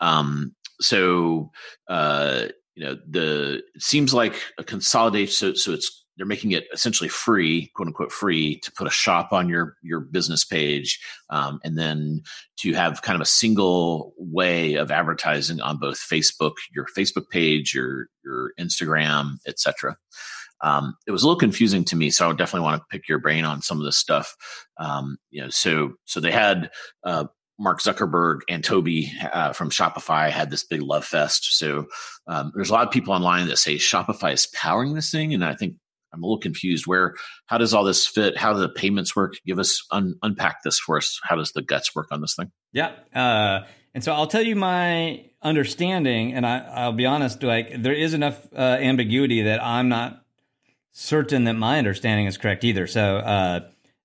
[0.00, 1.50] Um, so
[1.88, 5.34] uh, you know the it seems like a consolidation.
[5.34, 9.32] So so it's they're making it essentially free, quote unquote free, to put a shop
[9.32, 12.20] on your your business page, um, and then
[12.58, 17.74] to have kind of a single way of advertising on both Facebook, your Facebook page,
[17.74, 19.96] your your Instagram, etc.
[20.60, 23.08] Um, it was a little confusing to me, so I would definitely want to pick
[23.08, 24.36] your brain on some of this stuff.
[24.76, 26.70] Um, you know, so so they had
[27.02, 27.28] uh,
[27.58, 31.56] Mark Zuckerberg and Tobi uh, from Shopify had this big love fest.
[31.56, 31.86] So
[32.26, 35.42] um, there's a lot of people online that say Shopify is powering this thing, and
[35.42, 35.76] I think
[36.12, 36.86] I'm a little confused.
[36.86, 37.14] Where
[37.46, 38.36] how does all this fit?
[38.36, 39.34] How do the payments work?
[39.46, 41.20] Give us un, unpack this for us.
[41.22, 42.50] How does the guts work on this thing?
[42.72, 47.42] Yeah, uh, and so I'll tell you my understanding, and I, will be honest.
[47.42, 50.24] Like there is enough uh, ambiguity that I'm not
[50.92, 52.86] certain that my understanding is correct either.
[52.86, 53.60] So uh,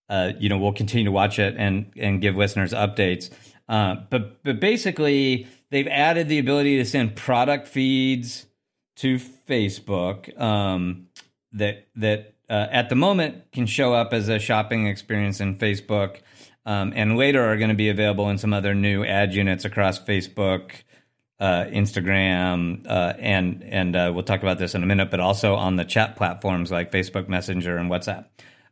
[0.08, 3.32] uh you know we'll continue to watch it and and give listeners updates.
[3.68, 8.46] Uh, but but basically they've added the ability to send product feeds
[8.98, 10.40] to Facebook.
[10.40, 11.08] Um,
[11.56, 16.18] that that uh, at the moment can show up as a shopping experience in Facebook,
[16.66, 20.00] um, and later are going to be available in some other new ad units across
[20.00, 20.72] Facebook,
[21.40, 25.56] uh, Instagram, uh, and and uh, we'll talk about this in a minute, but also
[25.56, 28.26] on the chat platforms like Facebook Messenger and WhatsApp.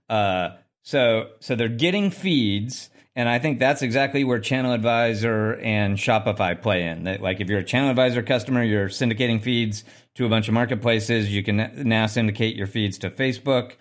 [0.10, 0.50] Uh,
[0.84, 2.90] so so they're getting feeds.
[3.16, 7.04] And I think that's exactly where ChannelAdvisor and Shopify play in.
[7.04, 9.84] That, like if you're a ChannelAdvisor customer, you're syndicating feeds
[10.16, 11.32] to a bunch of marketplaces.
[11.32, 13.74] You can now syndicate your feeds to Facebook.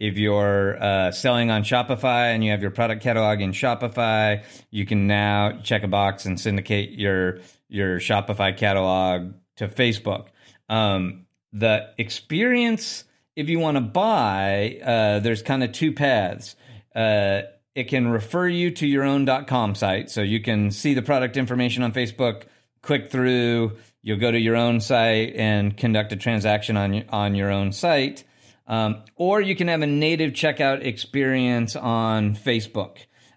[0.00, 4.86] If you're uh, selling on Shopify and you have your product catalog in Shopify, you
[4.86, 10.28] can now check a box and syndicate your your Shopify catalog to Facebook.
[10.68, 13.04] Um, the experience,
[13.36, 16.56] if you want to buy, uh, there's kind of two paths.
[16.94, 17.42] Uh,
[17.80, 21.36] it can refer you to your own .com site, so you can see the product
[21.36, 22.44] information on Facebook,
[22.82, 27.50] click through, You'll go to your own site and conduct a transaction on on your
[27.50, 28.24] own site,
[28.66, 32.96] um, or you can have a native checkout experience on Facebook.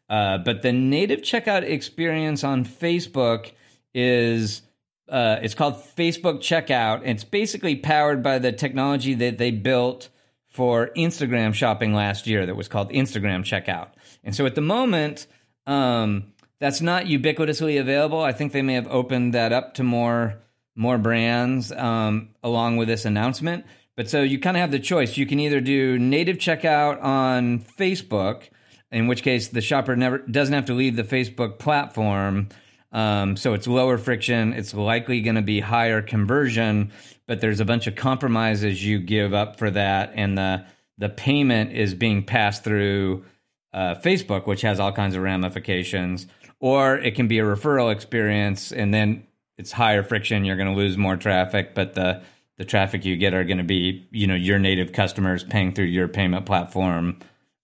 [0.10, 3.52] Uh, but the native checkout experience on Facebook
[3.94, 4.62] is
[5.10, 7.02] uh, it's called Facebook Checkout.
[7.04, 10.08] It's basically powered by the technology that they built
[10.48, 13.90] for Instagram shopping last year that was called Instagram Checkout.
[14.24, 15.28] And so at the moment,
[15.68, 18.22] um, that's not ubiquitously available.
[18.22, 20.40] I think they may have opened that up to more
[20.76, 23.66] more brands um, along with this announcement.
[23.96, 25.18] But so you kind of have the choice.
[25.18, 28.50] You can either do native checkout on Facebook,
[28.92, 32.50] in which case the shopper never doesn't have to leave the Facebook platform.
[32.92, 34.54] Um, so it's lower friction.
[34.54, 36.92] It's likely going to be higher conversion,
[37.28, 40.66] but there's a bunch of compromises you give up for that, and the
[41.00, 43.26] the payment is being passed through
[43.74, 46.28] uh, Facebook, which has all kinds of ramifications.
[46.60, 50.46] Or it can be a referral experience, and then it's higher friction.
[50.46, 52.24] You're going to lose more traffic, but the
[52.58, 55.86] the traffic you get are going to be you know your native customers paying through
[55.86, 57.20] your payment platform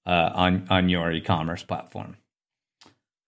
[0.05, 2.17] uh, on on your e-commerce platform.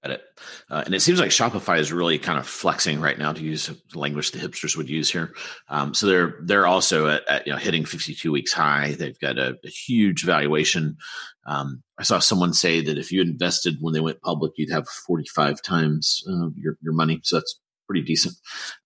[0.04, 0.22] Got it.
[0.68, 3.70] Uh, and it seems like Shopify is really kind of flexing right now, to use
[3.94, 5.36] language the hipsters would use here.
[5.70, 8.96] Um, so they're they're also at, at, you know hitting 52 weeks high.
[8.98, 10.98] They've got a, a huge valuation.
[11.46, 14.88] Um, I saw someone say that if you invested when they went public, you'd have
[14.88, 17.20] 45 times uh, your your money.
[17.24, 17.60] So that's
[17.92, 18.36] pretty decent.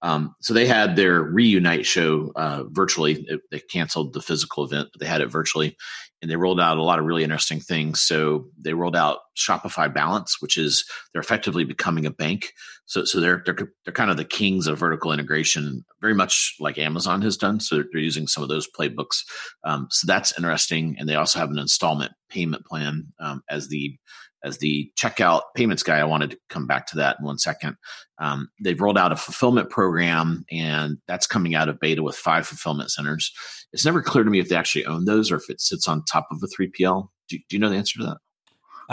[0.01, 3.23] Um, so they had their reunite show uh, virtually.
[3.28, 5.78] It, they canceled the physical event, but they had it virtually,
[6.21, 8.01] and they rolled out a lot of really interesting things.
[8.01, 12.54] So they rolled out Shopify Balance, which is they're effectively becoming a bank.
[12.86, 16.78] So so they're they're they're kind of the kings of vertical integration, very much like
[16.78, 17.60] Amazon has done.
[17.60, 19.23] So they're, using some of those playbooks.
[19.63, 23.97] Um, so that's interesting, and they also have an installment payment plan um, as the
[24.45, 27.75] as the checkout payments guy, I wanted to come back to that in one second.
[28.19, 32.45] Um, they've rolled out a fulfillment program, and that's coming out of beta with five
[32.47, 33.34] fulfillment centers.
[33.73, 36.05] It's never clear to me if they actually own those or if it sits on
[36.05, 37.10] top of a 3PL.
[37.27, 38.17] Do, do you know the answer to that?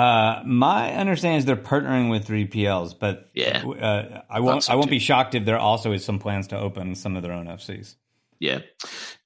[0.00, 3.62] Uh, my understanding is they're partnering with 3PLs, but Yeah.
[3.62, 4.64] uh, I won't.
[4.64, 4.92] so I won't too.
[4.92, 7.96] be shocked if there also is some plans to open some of their own FCs.
[8.42, 8.62] Yeah.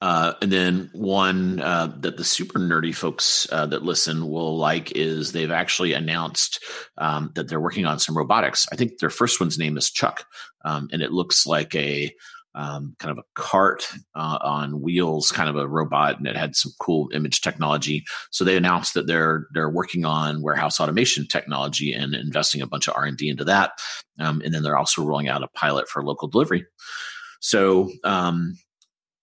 [0.02, 4.92] Uh, and then one uh, that the super nerdy folks uh, that listen will like
[4.94, 6.62] is they've actually announced
[6.98, 8.66] um, that they're working on some robotics.
[8.70, 10.26] I think their first one's name is Chuck,
[10.66, 12.12] um, and it looks like a
[12.55, 16.55] um, kind of a cart uh, on wheels, kind of a robot, and it had
[16.55, 18.05] some cool image technology.
[18.31, 22.87] So they announced that they're they're working on warehouse automation technology and investing a bunch
[22.87, 23.72] of R and D into that.
[24.18, 26.66] Um, and then they're also rolling out a pilot for local delivery.
[27.40, 28.57] So um,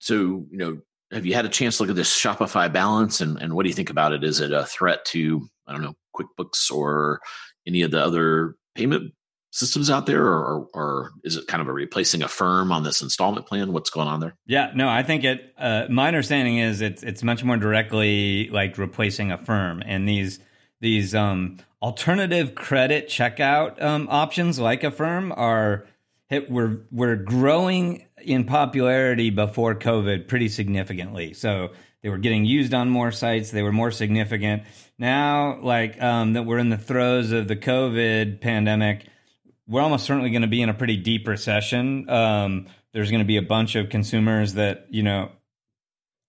[0.03, 0.15] so,
[0.51, 0.81] you know,
[1.13, 3.69] have you had a chance to look at this Shopify balance and, and what do
[3.69, 4.21] you think about it?
[4.21, 7.21] Is it a threat to, I don't know, QuickBooks or
[7.65, 9.13] any of the other payment
[9.51, 10.25] systems out there?
[10.25, 13.71] Or, or, is it kind of a replacing Affirm on this installment plan?
[13.71, 14.35] What's going on there?
[14.45, 15.53] Yeah, no, I think it.
[15.57, 20.39] Uh, my understanding is it's it's much more directly like replacing Affirm, and these
[20.81, 25.85] these um, alternative credit checkout um, options like Affirm are
[26.33, 26.51] hit.
[26.51, 31.33] We're we're growing in popularity before COVID pretty significantly.
[31.33, 33.51] So they were getting used on more sites.
[33.51, 34.63] They were more significant.
[34.99, 39.07] Now, like um, that, we're in the throes of the COVID pandemic
[39.67, 42.09] we're almost certainly going to be in a pretty deep recession.
[42.09, 45.31] Um, there's going to be a bunch of consumers that you know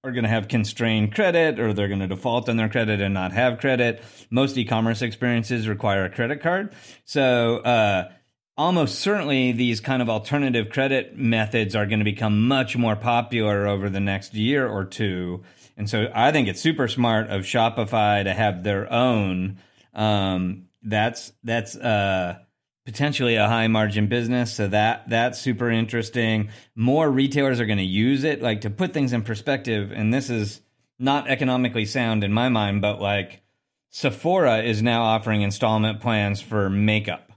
[0.02, 3.14] are going to have constrained credit, or they're going to default on their credit and
[3.14, 4.02] not have credit.
[4.30, 8.10] Most e-commerce experiences require a credit card, so uh,
[8.56, 13.66] almost certainly these kind of alternative credit methods are going to become much more popular
[13.66, 15.42] over the next year or two.
[15.76, 19.58] And so I think it's super smart of Shopify to have their own.
[19.92, 22.38] Um, that's that's uh,
[22.84, 26.50] potentially a high margin business, so that that's super interesting.
[26.76, 28.42] More retailers are going to use it.
[28.42, 30.60] Like to put things in perspective, and this is
[30.98, 33.42] not economically sound in my mind, but like
[33.90, 37.32] Sephora is now offering installment plans for makeup.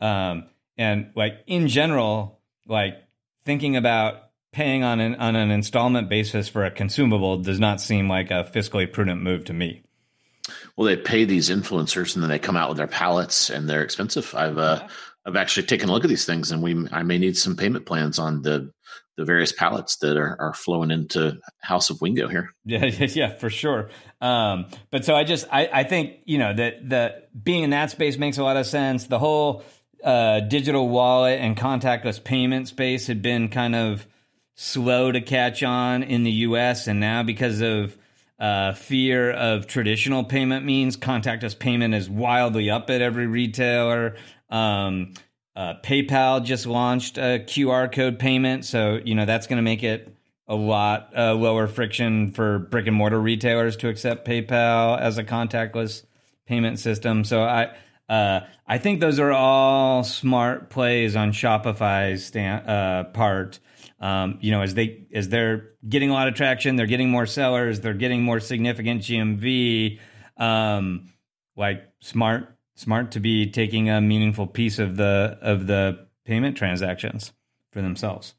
[0.00, 0.46] Um,
[0.78, 2.94] and like in general, like
[3.44, 8.08] thinking about paying on an on an installment basis for a consumable does not seem
[8.08, 9.82] like a fiscally prudent move to me.
[10.76, 13.82] Well, they pay these influencers and then they come out with their palettes and they're
[13.82, 14.34] expensive.
[14.34, 14.86] I've, uh,
[15.24, 17.86] I've actually taken a look at these things and we, I may need some payment
[17.86, 18.70] plans on the,
[19.16, 22.54] the various pallets that are, are flowing into House of Wingo here.
[22.64, 23.90] Yeah, yeah, for sure.
[24.20, 27.90] Um, but so I just I, I think you know that the being in that
[27.90, 29.06] space makes a lot of sense.
[29.06, 29.64] The whole
[30.04, 34.06] uh, digital wallet and contactless payment space had been kind of
[34.54, 36.86] slow to catch on in the U.S.
[36.86, 37.96] and now because of
[38.38, 44.16] uh, fear of traditional payment means, contactless payment is wildly up at every retailer.
[44.50, 45.14] Um,
[45.54, 49.82] uh, PayPal just launched a QR code payment, so you know that's going to make
[49.82, 50.14] it
[50.46, 55.24] a lot uh, lower friction for brick and mortar retailers to accept PayPal as a
[55.24, 56.04] contactless
[56.46, 57.24] payment system.
[57.24, 57.74] So I
[58.08, 63.58] uh, I think those are all smart plays on Shopify's stand, uh, part.
[63.98, 67.26] Um, you know, as they as they're getting a lot of traction, they're getting more
[67.26, 69.98] sellers, they're getting more significant GMV.
[70.36, 71.12] Um,
[71.56, 77.32] like smart smart to be taking a meaningful piece of the of the payment transactions
[77.72, 78.34] for themselves.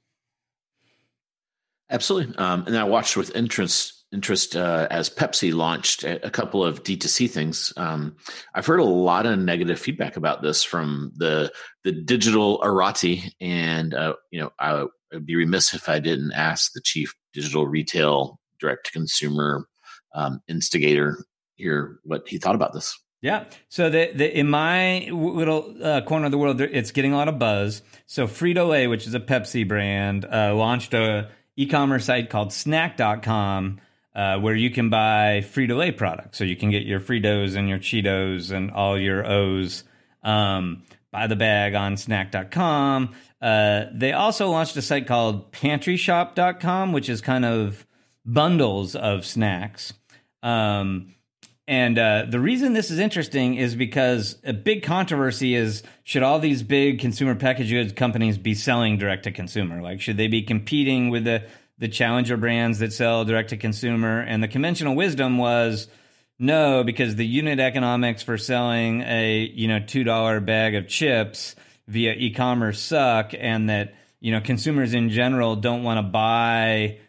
[1.89, 2.36] Absolutely.
[2.36, 7.30] Um, and I watched with interest interest uh, as Pepsi launched a, couple of D2C
[7.30, 7.74] things.
[7.76, 8.15] Um,
[8.54, 11.52] I've heard a lot of negative feedback about this from the
[11.84, 16.72] the digital Arati, and uh, you know I would be remiss if I didn't ask
[16.74, 19.67] the chief digital retail direct to consumer
[20.13, 21.24] um, instigator
[21.56, 22.98] here what he thought about this.
[23.22, 23.46] Yeah.
[23.70, 27.28] So the, the in my little uh, corner of the world, it's getting a lot
[27.28, 27.82] of buzz.
[28.06, 33.82] So Frito Lay, which is a Pepsi brand, uh, launched a e-commerce site called Snacks.com,
[34.17, 36.39] uh, where you can buy Frito Lay products.
[36.39, 39.84] So you can get your Fritos and your Cheetos and all your O's
[40.23, 43.13] um, by the bag on Snacks.com.
[43.39, 47.86] Uh, they also launched a site called PantryShop.com, which is kind of
[48.25, 49.93] bundles of snacks.
[50.41, 51.13] Um,
[51.67, 56.39] and uh, the reason this is interesting is because a big controversy is should all
[56.39, 59.82] these big consumer packaged goods companies be selling direct to consumer?
[59.82, 61.43] Like, should they be competing with the,
[61.77, 64.19] the challenger brands that sell direct to consumer?
[64.21, 65.87] And the conventional wisdom was
[66.39, 71.55] no, because the unit economics for selling a you know two dollar bag of chips
[71.87, 76.99] via e-commerce suck, and that you know consumers in general don't want to buy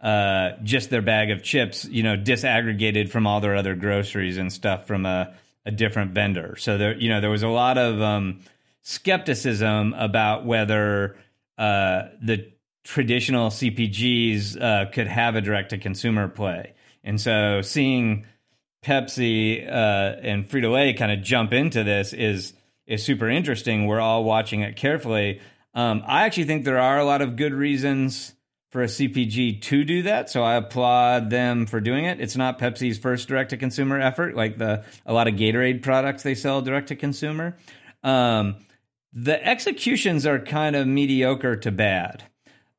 [0.00, 4.52] uh, just their bag of chips, you know, disaggregated from all their other groceries and
[4.52, 5.34] stuff from a,
[5.66, 6.54] a different vendor.
[6.56, 8.40] So there, you know, there was a lot of um,
[8.82, 11.16] skepticism about whether
[11.58, 12.50] uh, the
[12.84, 16.74] traditional CPGs uh, could have a direct to consumer play.
[17.04, 18.26] And so seeing
[18.84, 22.54] Pepsi uh, and Frito Lay kind of jump into this is
[22.86, 23.86] is super interesting.
[23.86, 25.40] We're all watching it carefully.
[25.74, 28.34] Um, I actually think there are a lot of good reasons
[28.70, 32.20] for a CPG to do that, so I applaud them for doing it.
[32.20, 36.22] It's not Pepsi's first direct to consumer effort, like the a lot of Gatorade products
[36.22, 37.56] they sell direct to consumer.
[38.02, 38.56] Um,
[39.12, 42.24] the executions are kind of mediocre to bad.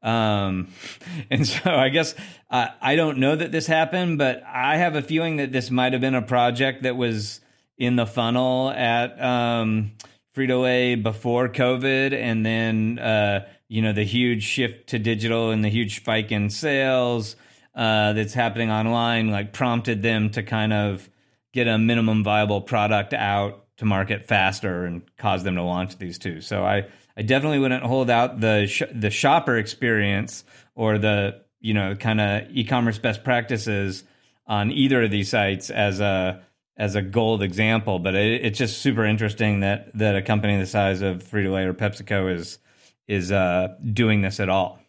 [0.01, 0.69] Um,
[1.31, 2.15] and so I guess
[2.49, 5.93] uh, I don't know that this happened, but I have a feeling that this might
[5.93, 7.41] have been a project that was
[7.77, 9.91] in the funnel at um,
[10.35, 15.63] Frito Lay before COVID, and then uh, you know the huge shift to digital and
[15.63, 17.35] the huge spike in sales
[17.75, 21.09] uh, that's happening online, like prompted them to kind of
[21.53, 26.19] get a minimum viable product out to market faster and cause them to launch these
[26.19, 26.41] two.
[26.41, 26.87] So I
[27.19, 32.21] I definitely wouldn't hold out the sh- the shopper experience or the you know kind
[32.21, 34.05] of e-commerce best practices
[34.47, 36.41] on either of these sites as a
[36.77, 37.99] as a gold example.
[37.99, 41.65] But it, it's just super interesting that that a company the size of Frito Lay
[41.65, 42.57] or PepsiCo is
[43.05, 44.79] is uh, doing this at all.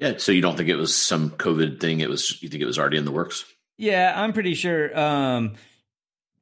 [0.00, 2.00] Yeah, so you don't think it was some COVID thing?
[2.00, 3.44] It was you think it was already in the works?
[3.78, 4.98] Yeah, I'm pretty sure.
[4.98, 5.54] Um,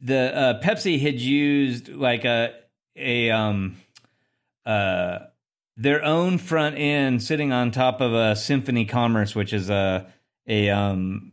[0.01, 2.55] the uh, Pepsi had used like a
[2.97, 3.77] a um
[4.67, 5.19] uh,
[5.77, 10.07] their own front end sitting on top of a Symphony Commerce, which is a
[10.47, 11.33] a um,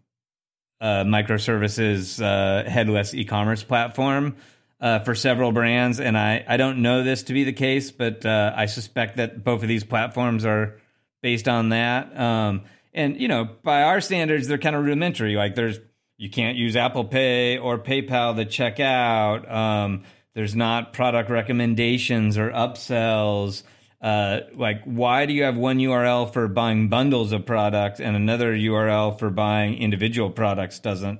[0.82, 4.36] microservices uh, headless e-commerce platform
[4.82, 6.00] uh, for several brands.
[6.00, 9.44] And I, I don't know this to be the case, but uh, I suspect that
[9.44, 10.78] both of these platforms are
[11.22, 12.20] based on that.
[12.20, 12.64] Um,
[12.94, 15.36] and you know, by our standards, they're kind of rudimentary.
[15.36, 15.80] Like there's
[16.18, 19.50] you can't use Apple Pay or PayPal to check out.
[19.50, 20.04] Um,
[20.34, 23.64] there's not product recommendations or upsells.
[24.02, 28.54] Uh, like, why do you have one URL for buying bundles of products and another
[28.54, 30.80] URL for buying individual products?
[30.80, 31.20] Doesn't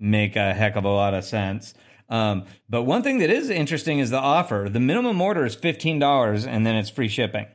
[0.00, 1.74] make a heck of a lot of sense.
[2.08, 4.68] Um, but one thing that is interesting is the offer.
[4.70, 7.46] The minimum order is fifteen dollars, and then it's free shipping.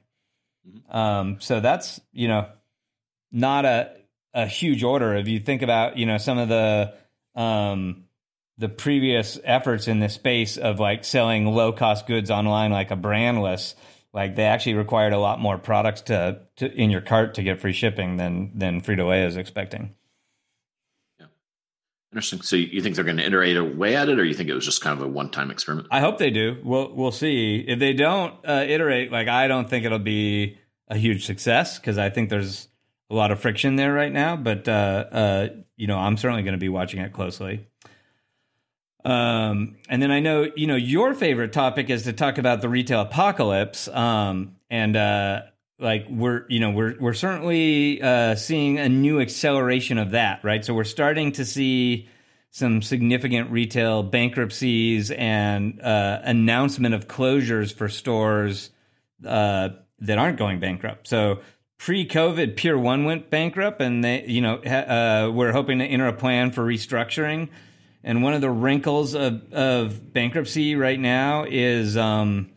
[0.90, 2.48] Um, so that's you know
[3.32, 3.96] not a
[4.34, 5.16] a huge order.
[5.16, 6.94] If you think about you know some of the
[7.36, 8.06] um,
[8.62, 12.96] the previous efforts in this space of like selling low cost goods online like a
[12.96, 13.74] brandless
[14.14, 17.60] like they actually required a lot more products to, to in your cart to get
[17.60, 19.96] free shipping than than Frito Lay is expecting.
[21.20, 21.28] Yeah,
[22.12, 22.42] interesting.
[22.42, 24.66] So you think they're going to iterate away at it, or you think it was
[24.66, 25.88] just kind of a one time experiment?
[25.92, 26.58] I hope they do.
[26.64, 27.64] We'll we'll see.
[27.66, 30.58] If they don't uh, iterate, like I don't think it'll be
[30.88, 32.68] a huge success because I think there's
[33.10, 34.36] a lot of friction there right now.
[34.36, 35.48] But uh, uh,
[35.78, 37.66] you know, I'm certainly going to be watching it closely.
[39.04, 42.70] Um, and then I know, you know, your favorite topic is to talk about the
[42.70, 43.88] retail apocalypse.
[43.88, 45.42] Um, and, uh,
[45.80, 50.64] like we're, you know, we're, we're certainly, uh, seeing a new acceleration of that, right?
[50.64, 52.08] So we're starting to see
[52.52, 58.70] some significant retail bankruptcies and, uh, announcement of closures for stores,
[59.26, 61.08] uh, that aren't going bankrupt.
[61.08, 61.40] So
[61.80, 66.08] pre-COVID, Pier One went bankrupt, and they, you know, ha- uh, we're hoping to enter
[66.08, 67.50] a plan for restructuring.
[68.04, 72.50] And one of the wrinkles of, of bankruptcy right now is um,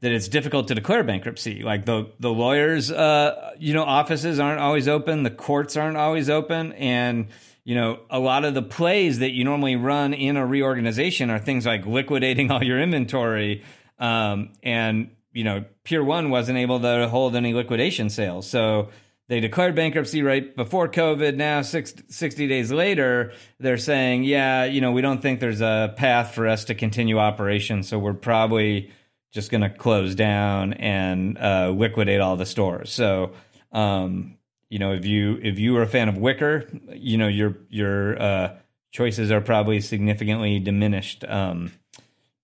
[0.00, 1.62] that it's difficult to declare bankruptcy.
[1.62, 6.30] Like the the lawyers, uh, you know, offices aren't always open, the courts aren't always
[6.30, 7.28] open, and
[7.64, 11.40] you know, a lot of the plays that you normally run in a reorganization are
[11.40, 13.64] things like liquidating all your inventory.
[13.98, 18.90] Um, and you know, Pier One wasn't able to hold any liquidation sales, so
[19.28, 21.34] they declared bankruptcy right before COVID.
[21.34, 25.94] Now, six, 60 days later, they're saying, yeah, you know, we don't think there's a
[25.96, 27.88] path for us to continue operations.
[27.88, 28.92] So we're probably
[29.32, 32.92] just going to close down and uh, liquidate all the stores.
[32.92, 33.32] So,
[33.72, 34.38] um,
[34.70, 38.20] you know, if you if you are a fan of Wicker, you know your your
[38.20, 38.56] uh,
[38.90, 41.70] choices are probably significantly diminished um,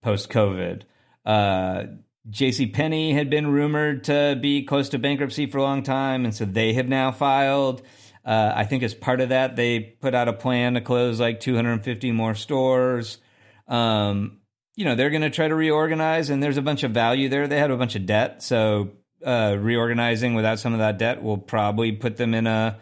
[0.03, 0.83] post COVID.
[1.25, 1.85] Uh,
[2.31, 2.67] J.C.
[2.67, 6.45] Penney had been rumored to be close to bankruptcy for a long time, and so
[6.45, 7.83] they have now filed.
[8.25, 11.41] Uh, I think as part of that, they put out a plan to close like
[11.41, 13.19] 250 more stores.
[13.67, 14.39] Um,
[14.77, 17.49] you know, they're going to try to reorganize, and there's a bunch of value there.
[17.49, 18.93] They had a bunch of debt, so
[19.25, 22.79] uh, reorganizing without some of that debt will probably put them in a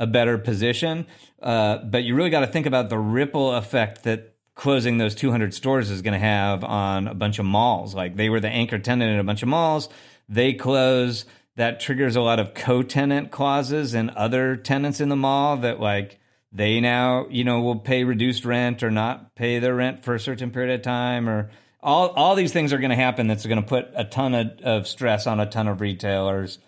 [0.00, 1.06] a better position.
[1.40, 5.54] Uh, but you really got to think about the ripple effect that closing those 200
[5.54, 7.94] stores is going to have on a bunch of malls.
[7.94, 9.88] Like they were the anchor tenant in a bunch of malls.
[10.28, 11.24] They close.
[11.56, 16.20] That triggers a lot of co-tenant clauses and other tenants in the mall that like
[16.52, 20.20] they now, you know, will pay reduced rent or not pay their rent for a
[20.20, 21.50] certain period of time or
[21.82, 24.60] all all these things are going to happen that's going to put a ton of,
[24.62, 26.58] of stress on a ton of retailers.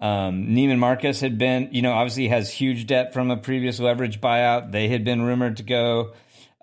[0.00, 4.20] Um, Neiman Marcus had been, you know, obviously has huge debt from a previous leverage
[4.20, 4.72] buyout.
[4.72, 6.12] They had been rumored to go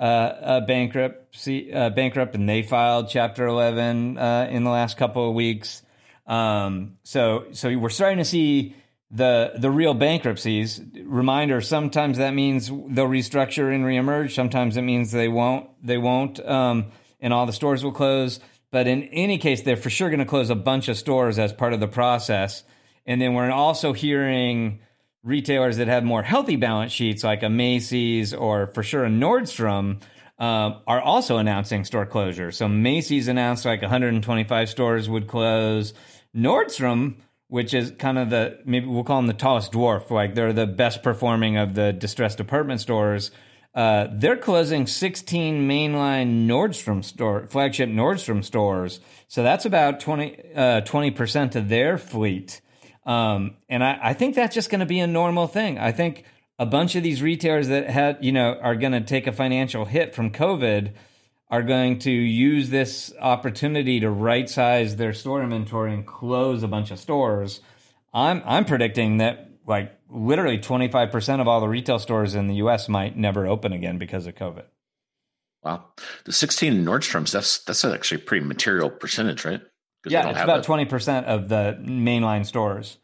[0.04, 5.36] uh, bankruptcy uh, bankrupt, and they filed Chapter 11 uh, in the last couple of
[5.36, 5.84] weeks.
[6.26, 8.76] Um, so so we're starting to see
[9.12, 10.82] the the real bankruptcies.
[11.04, 14.34] Reminder: sometimes that means they'll restructure and reemerge.
[14.34, 15.70] Sometimes it means they won't.
[15.86, 18.40] They won't, um, and all the stores will close.
[18.72, 21.52] But in any case, they're for sure going to close a bunch of stores as
[21.52, 22.64] part of the process.
[23.06, 24.80] And then we're also hearing
[25.24, 30.02] retailers that have more healthy balance sheets, like a Macy's or for sure a Nordstrom,
[30.40, 32.56] uh, are also announcing store closures.
[32.56, 35.94] So Macy's announced like 125 stores would close.
[36.36, 37.18] Nordstrom,
[37.48, 40.66] which is kind of the maybe we'll call them the tallest dwarf, like they're the
[40.66, 43.30] best performing of the distressed department stores.
[43.76, 51.12] Uh, they're closing 16 mainline Nordstrom store flagship Nordstrom stores, so that's about 20 uh,
[51.12, 52.62] percent of their fleet.
[53.06, 55.80] Um, and I, I think that's just going to be a normal thing.
[55.80, 56.24] I think
[56.60, 59.86] a bunch of these retailers that had you know are going to take a financial
[59.86, 60.94] hit from COVID
[61.50, 66.68] are going to use this opportunity to right size their store inventory and close a
[66.68, 67.62] bunch of stores.
[68.14, 72.90] I'm I'm predicting that like literally 25% of all the retail stores in the US
[72.90, 74.66] might never open again because of COVID.
[75.64, 75.86] Wow.
[76.26, 79.62] The 16 Nordstroms, that's that's actually a pretty material percentage, right?
[80.06, 82.98] Yeah, it's about twenty percent of the mainline stores.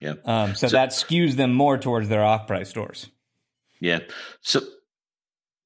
[0.00, 0.14] Yeah.
[0.24, 3.10] Um, so, so, that skews them more towards their off-price stores.
[3.80, 4.00] Yeah.
[4.40, 4.62] So,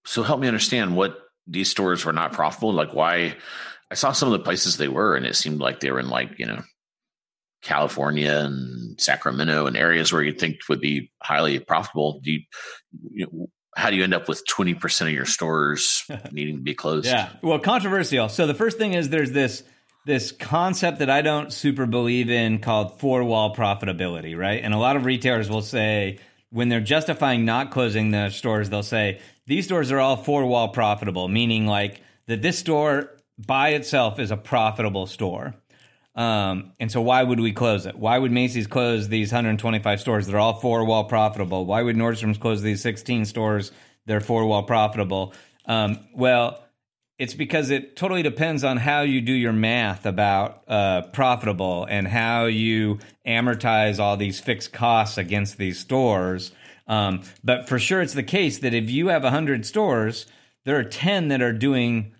[0.04, 1.16] so help me understand what
[1.46, 2.72] these stores were not profitable.
[2.72, 3.36] Like why?
[3.90, 6.08] I saw some of the places they were, and it seemed like they were in
[6.08, 6.62] like you know
[7.62, 12.20] California and Sacramento and areas where you'd think would be highly profitable.
[12.22, 12.40] Do you,
[13.10, 16.74] you know, how do you end up with 20% of your stores needing to be
[16.74, 17.06] closed?
[17.06, 17.30] Yeah.
[17.42, 18.28] Well, controversial.
[18.28, 19.64] So the first thing is there's this
[20.04, 24.62] this concept that I don't super believe in called four wall profitability, right?
[24.62, 26.18] And a lot of retailers will say
[26.50, 30.68] when they're justifying not closing their stores, they'll say these stores are all four wall
[30.68, 35.54] profitable, meaning like that this store by itself is a profitable store.
[36.14, 37.96] Um, and so why would we close it?
[37.96, 40.26] Why would Macy's close these 125 stores?
[40.26, 41.66] They're all four wall profitable.
[41.66, 43.72] Why would Nordstrom's close these 16 stores?
[44.06, 45.34] They're four wall profitable.
[45.66, 46.63] Um, well,
[47.18, 52.08] it's because it totally depends on how you do your math about uh, profitable and
[52.08, 56.52] how you amortize all these fixed costs against these stores.
[56.86, 60.26] Um, but for sure, it's the case that if you have 100 stores,
[60.64, 62.14] there are 10 that are doing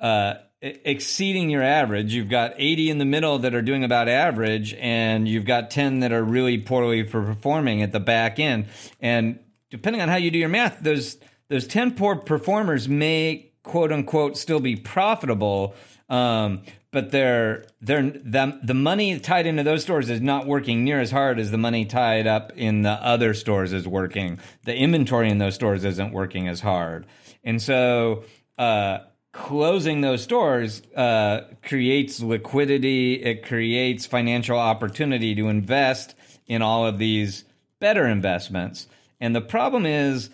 [0.00, 2.14] uh, exceeding your average.
[2.14, 6.00] You've got 80 in the middle that are doing about average, and you've got 10
[6.00, 8.66] that are really poorly for performing at the back end.
[9.00, 9.38] And
[9.70, 11.18] depending on how you do your math, those
[11.48, 15.74] those 10 poor performers may quote unquote still be profitable.
[16.08, 21.00] Um, but they're they're the, the money tied into those stores is not working near
[21.00, 24.40] as hard as the money tied up in the other stores is working.
[24.64, 27.06] The inventory in those stores isn't working as hard,
[27.44, 28.24] and so
[28.58, 28.98] uh,
[29.32, 33.14] closing those stores uh, creates liquidity.
[33.14, 37.44] It creates financial opportunity to invest in all of these
[37.78, 38.88] better investments.
[39.20, 40.30] And the problem is,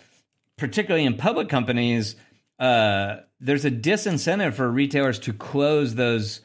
[0.57, 2.17] particularly in public companies,
[2.59, 6.41] uh, there's a disincentive for retailers to close those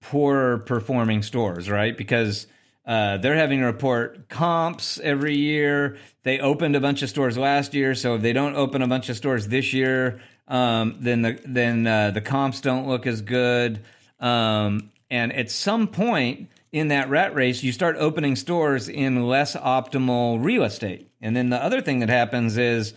[0.00, 1.96] poor performing stores, right?
[1.96, 2.46] Because
[2.86, 5.98] uh, they're having to report comps every year.
[6.22, 9.08] They opened a bunch of stores last year, so if they don't open a bunch
[9.08, 13.84] of stores this year, um, then the then uh, the comps don't look as good.
[14.18, 19.56] Um, and at some point in that rat race, you start opening stores in less
[19.56, 21.10] optimal real estate.
[21.20, 22.94] And then the other thing that happens is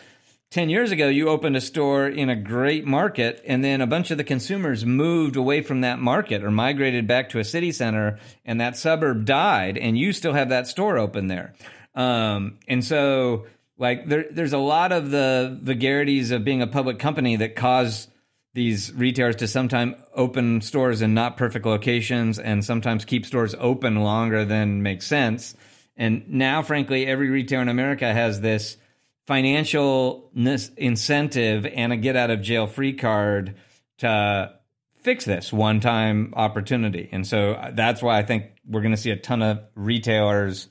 [0.54, 4.12] 10 years ago, you opened a store in a great market, and then a bunch
[4.12, 8.20] of the consumers moved away from that market or migrated back to a city center,
[8.46, 11.56] and that suburb died, and you still have that store open there.
[11.96, 13.48] Um, and so,
[13.80, 18.08] like, there, there's a lot of the vagaries of being a public company that cause
[18.54, 24.04] these retailers to sometimes open stores in not perfect locations and sometimes keep stores open
[24.04, 25.56] longer than makes sense.
[25.98, 28.78] And now, frankly, every retailer in America has this
[29.26, 30.32] financial
[30.78, 33.56] incentive and a get out of jail free card
[34.00, 34.54] to
[35.02, 37.10] fix this one time opportunity.
[37.12, 40.70] And so uh, that's why I think we're going to see a ton of retailers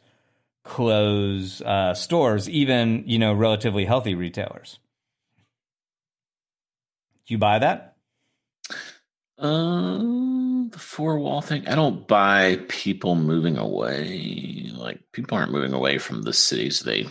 [0.64, 4.78] close uh, stores, even, you know, relatively healthy retailers.
[7.26, 7.96] Do you buy that?
[9.38, 11.66] Um, the four wall thing.
[11.66, 14.70] I don't buy people moving away.
[14.72, 17.06] Like people aren't moving away from the cities they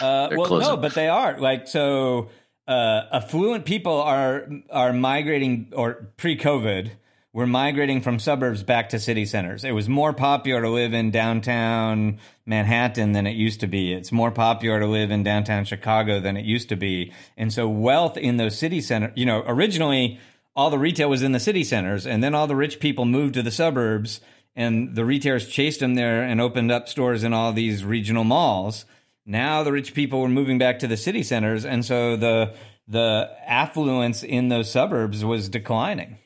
[0.00, 0.68] uh, well, closing.
[0.68, 2.28] no, but they are like so.
[2.68, 6.92] Uh, affluent people are are migrating, or pre-COVID
[7.32, 9.64] were migrating from suburbs back to city centers.
[9.64, 13.92] It was more popular to live in downtown Manhattan than it used to be.
[13.92, 17.12] It's more popular to live in downtown Chicago than it used to be.
[17.36, 20.18] And so wealth in those city centers, you know, originally
[20.56, 23.34] all the retail was in the city centers and then all the rich people moved
[23.34, 24.20] to the suburbs
[24.56, 28.84] and the retailers chased them there and opened up stores in all these regional malls.
[29.30, 32.54] Now the rich people were moving back to the city centers and so the
[32.88, 36.18] the affluence in those suburbs was declining.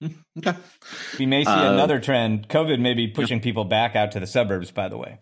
[0.38, 0.56] Okay.
[1.18, 2.48] We may see Uh, another trend.
[2.48, 5.18] COVID may be pushing people back out to the suburbs, by the way.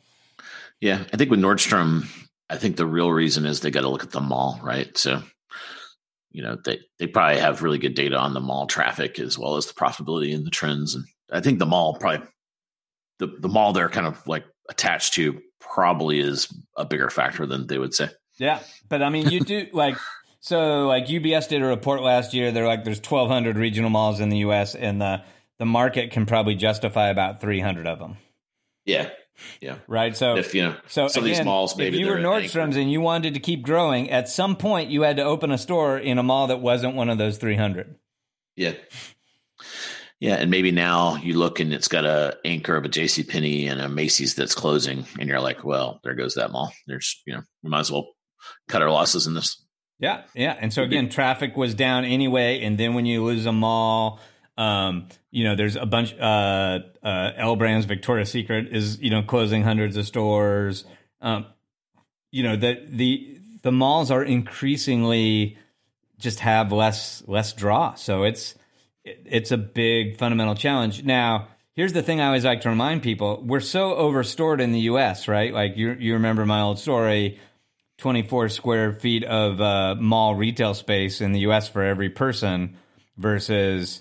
[0.80, 2.06] Yeah, I think with Nordstrom,
[2.48, 4.96] I think the real reason is they got to look at the mall, right?
[4.96, 5.22] So,
[6.30, 9.56] you know, they they probably have really good data on the mall traffic as well
[9.56, 10.94] as the profitability and the trends.
[10.94, 12.26] And I think the mall probably
[13.18, 17.66] the the mall they're kind of like attached to probably is a bigger factor than
[17.66, 18.08] they would say.
[18.38, 18.60] Yeah.
[18.88, 19.96] But I mean, you do like,
[20.40, 22.52] so like UBS did a report last year.
[22.52, 25.22] They're like, there's 1,200 regional malls in the US, and the,
[25.58, 28.16] the market can probably justify about 300 of them.
[28.84, 29.10] Yeah,
[29.60, 29.76] yeah.
[29.86, 30.16] Right.
[30.16, 32.90] So, If you know, so some of these malls, maybe if you were Nordstrom's and
[32.90, 36.18] you wanted to keep growing, at some point you had to open a store in
[36.18, 37.94] a mall that wasn't one of those 300.
[38.56, 38.72] Yeah.
[40.20, 43.22] Yeah, and maybe now you look and it's got a anchor of a J.C.
[43.24, 46.72] Penney and a Macy's that's closing, and you're like, well, there goes that mall.
[46.86, 48.12] There's, you know, we might as well
[48.68, 49.64] cut our losses in this.
[49.98, 50.56] Yeah, yeah.
[50.58, 52.62] And so again, traffic was down anyway.
[52.62, 54.20] And then when you lose a mall,
[54.56, 56.14] um, you know, there's a bunch.
[56.18, 60.84] Uh, uh, L Brands, Victoria's Secret is you know closing hundreds of stores.
[61.22, 61.46] Um,
[62.30, 65.58] you know the the the malls are increasingly
[66.18, 67.94] just have less less draw.
[67.94, 68.59] So it's it-
[69.24, 71.04] it's a big fundamental challenge.
[71.04, 74.80] Now, here's the thing I always like to remind people: we're so overstored in the
[74.80, 75.52] U.S., right?
[75.52, 77.38] Like you you remember my old story.
[77.98, 82.78] 24 square feet of uh, mall retail space in the US for every person
[83.18, 84.00] versus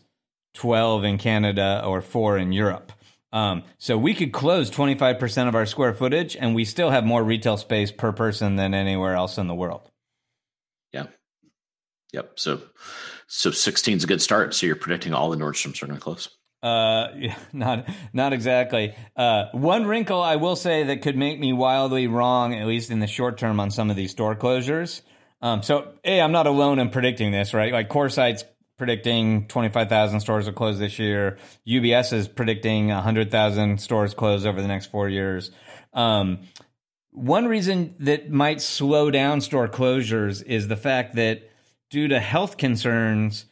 [0.53, 2.93] 12 in Canada or four in Europe.
[3.31, 7.23] Um, so we could close 25% of our square footage and we still have more
[7.23, 9.89] retail space per person than anywhere else in the world.
[10.91, 11.07] Yeah.
[12.11, 12.39] Yep.
[12.39, 12.61] So,
[13.29, 14.55] so 16 is a good start.
[14.55, 16.29] So you're predicting all the Nordstroms are going to close.
[16.61, 17.07] Uh,
[17.53, 18.95] not not exactly.
[19.15, 22.99] Uh, one wrinkle I will say that could make me wildly wrong, at least in
[22.99, 25.01] the short term, on some of these store closures.
[25.41, 27.71] Um, so, a I'm not alone in predicting this, right?
[27.71, 28.43] Like Coresight's
[28.77, 31.37] predicting 25,000 stores will close this year.
[31.67, 35.51] UBS is predicting 100,000 stores close over the next four years.
[35.93, 36.39] Um,
[37.11, 41.48] one reason that might slow down store closures is the fact that
[41.89, 43.45] due to health concerns,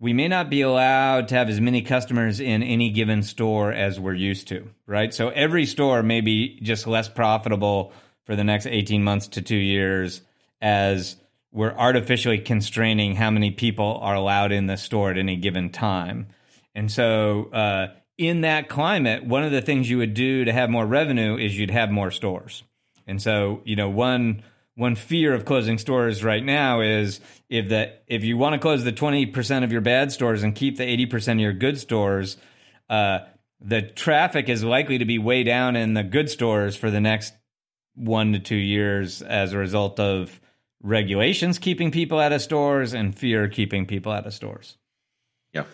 [0.00, 3.98] we may not be allowed to have as many customers in any given store as
[3.98, 5.14] we're used to, right?
[5.14, 7.92] So every store may be just less profitable
[8.24, 10.22] for the next 18 months to two years
[10.60, 11.16] as
[11.52, 16.26] we're artificially constraining how many people are allowed in the store at any given time.
[16.74, 20.70] And so, uh, in that climate, one of the things you would do to have
[20.70, 22.62] more revenue is you'd have more stores.
[23.06, 24.42] And so, you know, one
[24.76, 28.84] one fear of closing stores right now is if that if you want to close
[28.84, 31.78] the twenty percent of your bad stores and keep the eighty percent of your good
[31.78, 32.36] stores,
[32.90, 33.20] uh,
[33.60, 37.32] the traffic is likely to be way down in the good stores for the next
[37.94, 40.40] one to two years as a result of
[40.82, 44.76] regulations keeping people out of stores and fear keeping people out of stores.
[45.52, 45.64] Yeah.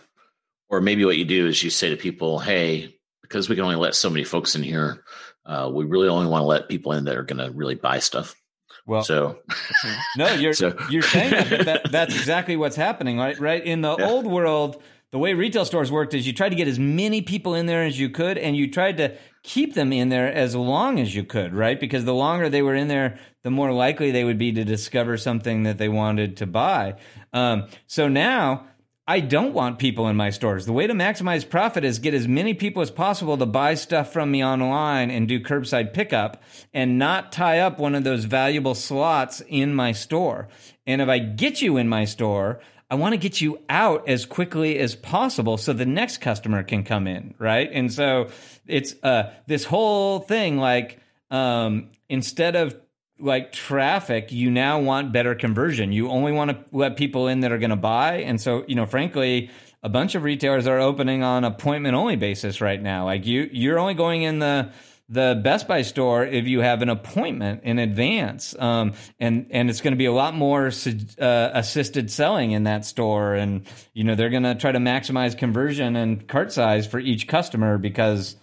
[0.68, 3.76] Or maybe what you do is you say to people, hey, because we can only
[3.76, 5.02] let so many folks in here,
[5.46, 7.98] uh, we really only want to let people in that are going to really buy
[7.98, 8.36] stuff.
[8.90, 9.38] Well, So,
[10.16, 13.38] No, you're So- you're saying that, that, that's exactly what's happening, right?
[13.38, 14.08] Right in the Yeah.
[14.08, 14.82] old world,
[15.12, 17.84] the way retail stores worked is you tried to get as many people in there
[17.84, 19.12] as you could, and you tried to
[19.44, 21.78] keep them in there as long as you could, right?
[21.78, 25.16] Because the longer they were in there, the more likely they would be to discover
[25.16, 26.94] something that they wanted to buy.
[27.32, 28.66] Um, so now.
[29.10, 30.66] I don't want people in my stores.
[30.66, 34.12] The way to maximize profit is get as many people as possible to buy stuff
[34.12, 36.40] from me online and do curbside pickup
[36.72, 40.46] and not tie up one of those valuable slots in my store.
[40.86, 44.26] And if I get you in my store, I want to get you out as
[44.26, 47.68] quickly as possible so the next customer can come in, right?
[47.72, 48.28] And so
[48.68, 51.00] it's uh, this whole thing like
[51.32, 52.80] um, instead of
[53.20, 55.92] like traffic, you now want better conversion.
[55.92, 58.18] You only want to let people in that are going to buy.
[58.18, 59.50] And so, you know, frankly,
[59.82, 63.04] a bunch of retailers are opening on appointment only basis right now.
[63.04, 64.72] Like you, you're only going in the
[65.10, 69.80] the Best Buy store if you have an appointment in advance, um, and and it's
[69.80, 74.14] going to be a lot more uh, assisted selling in that store, and you know
[74.14, 78.36] they're going to try to maximize conversion and cart size for each customer because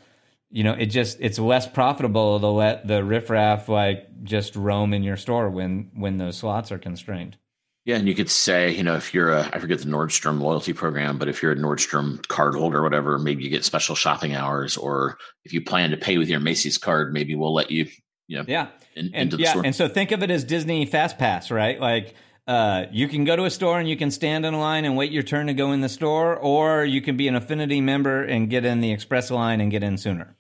[0.50, 5.04] you know it just it's less profitable to let the riffraff like just roam in
[5.04, 7.38] your store when when those slots are constrained.
[7.86, 10.74] Yeah, and you could say, you know, if you're a, I forget the Nordstrom loyalty
[10.74, 14.36] program, but if you're a Nordstrom card holder or whatever, maybe you get special shopping
[14.36, 17.88] hours, or if you plan to pay with your Macy's card, maybe we'll let you,
[18.28, 18.68] you know, yeah,
[18.98, 19.66] in, and yeah, store.
[19.66, 21.80] and so think of it as Disney Fast Pass, right?
[21.80, 22.14] Like,
[22.48, 24.96] uh, you can go to a store and you can stand in a line and
[24.96, 28.24] wait your turn to go in the store, or you can be an affinity member
[28.24, 30.36] and get in the express line and get in sooner.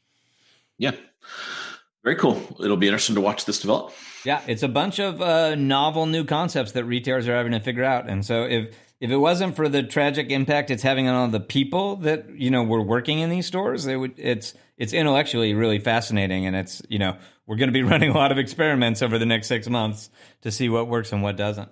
[0.78, 0.91] Yeah,
[2.03, 2.41] very cool.
[2.64, 3.93] It'll be interesting to watch this develop.
[4.24, 7.84] Yeah, it's a bunch of uh, novel new concepts that retailers are having to figure
[7.84, 8.10] out.
[8.10, 11.39] And so if if it wasn't for the tragic impact it's having on all the
[11.39, 15.80] people that you know were working in these stores, it would it's it's intellectually really
[15.80, 19.20] fascinating, and it's you know we're going to be running a lot of experiments over
[19.20, 20.10] the next six months
[20.43, 21.70] to see what works and what doesn't.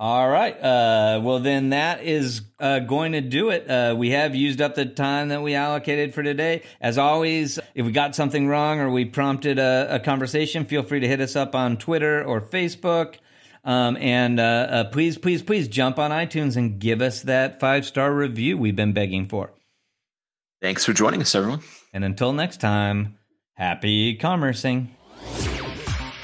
[0.00, 0.54] All right.
[0.54, 3.68] Uh, well, then that is uh, going to do it.
[3.68, 6.62] Uh, we have used up the time that we allocated for today.
[6.80, 11.00] As always, if we got something wrong or we prompted a, a conversation, feel free
[11.00, 13.16] to hit us up on Twitter or Facebook.
[13.64, 17.84] Um, and uh, uh, please, please, please jump on iTunes and give us that five
[17.84, 19.52] star review we've been begging for.
[20.62, 21.60] Thanks for joining us, everyone.
[21.92, 23.18] And until next time,
[23.54, 24.90] happy commercing.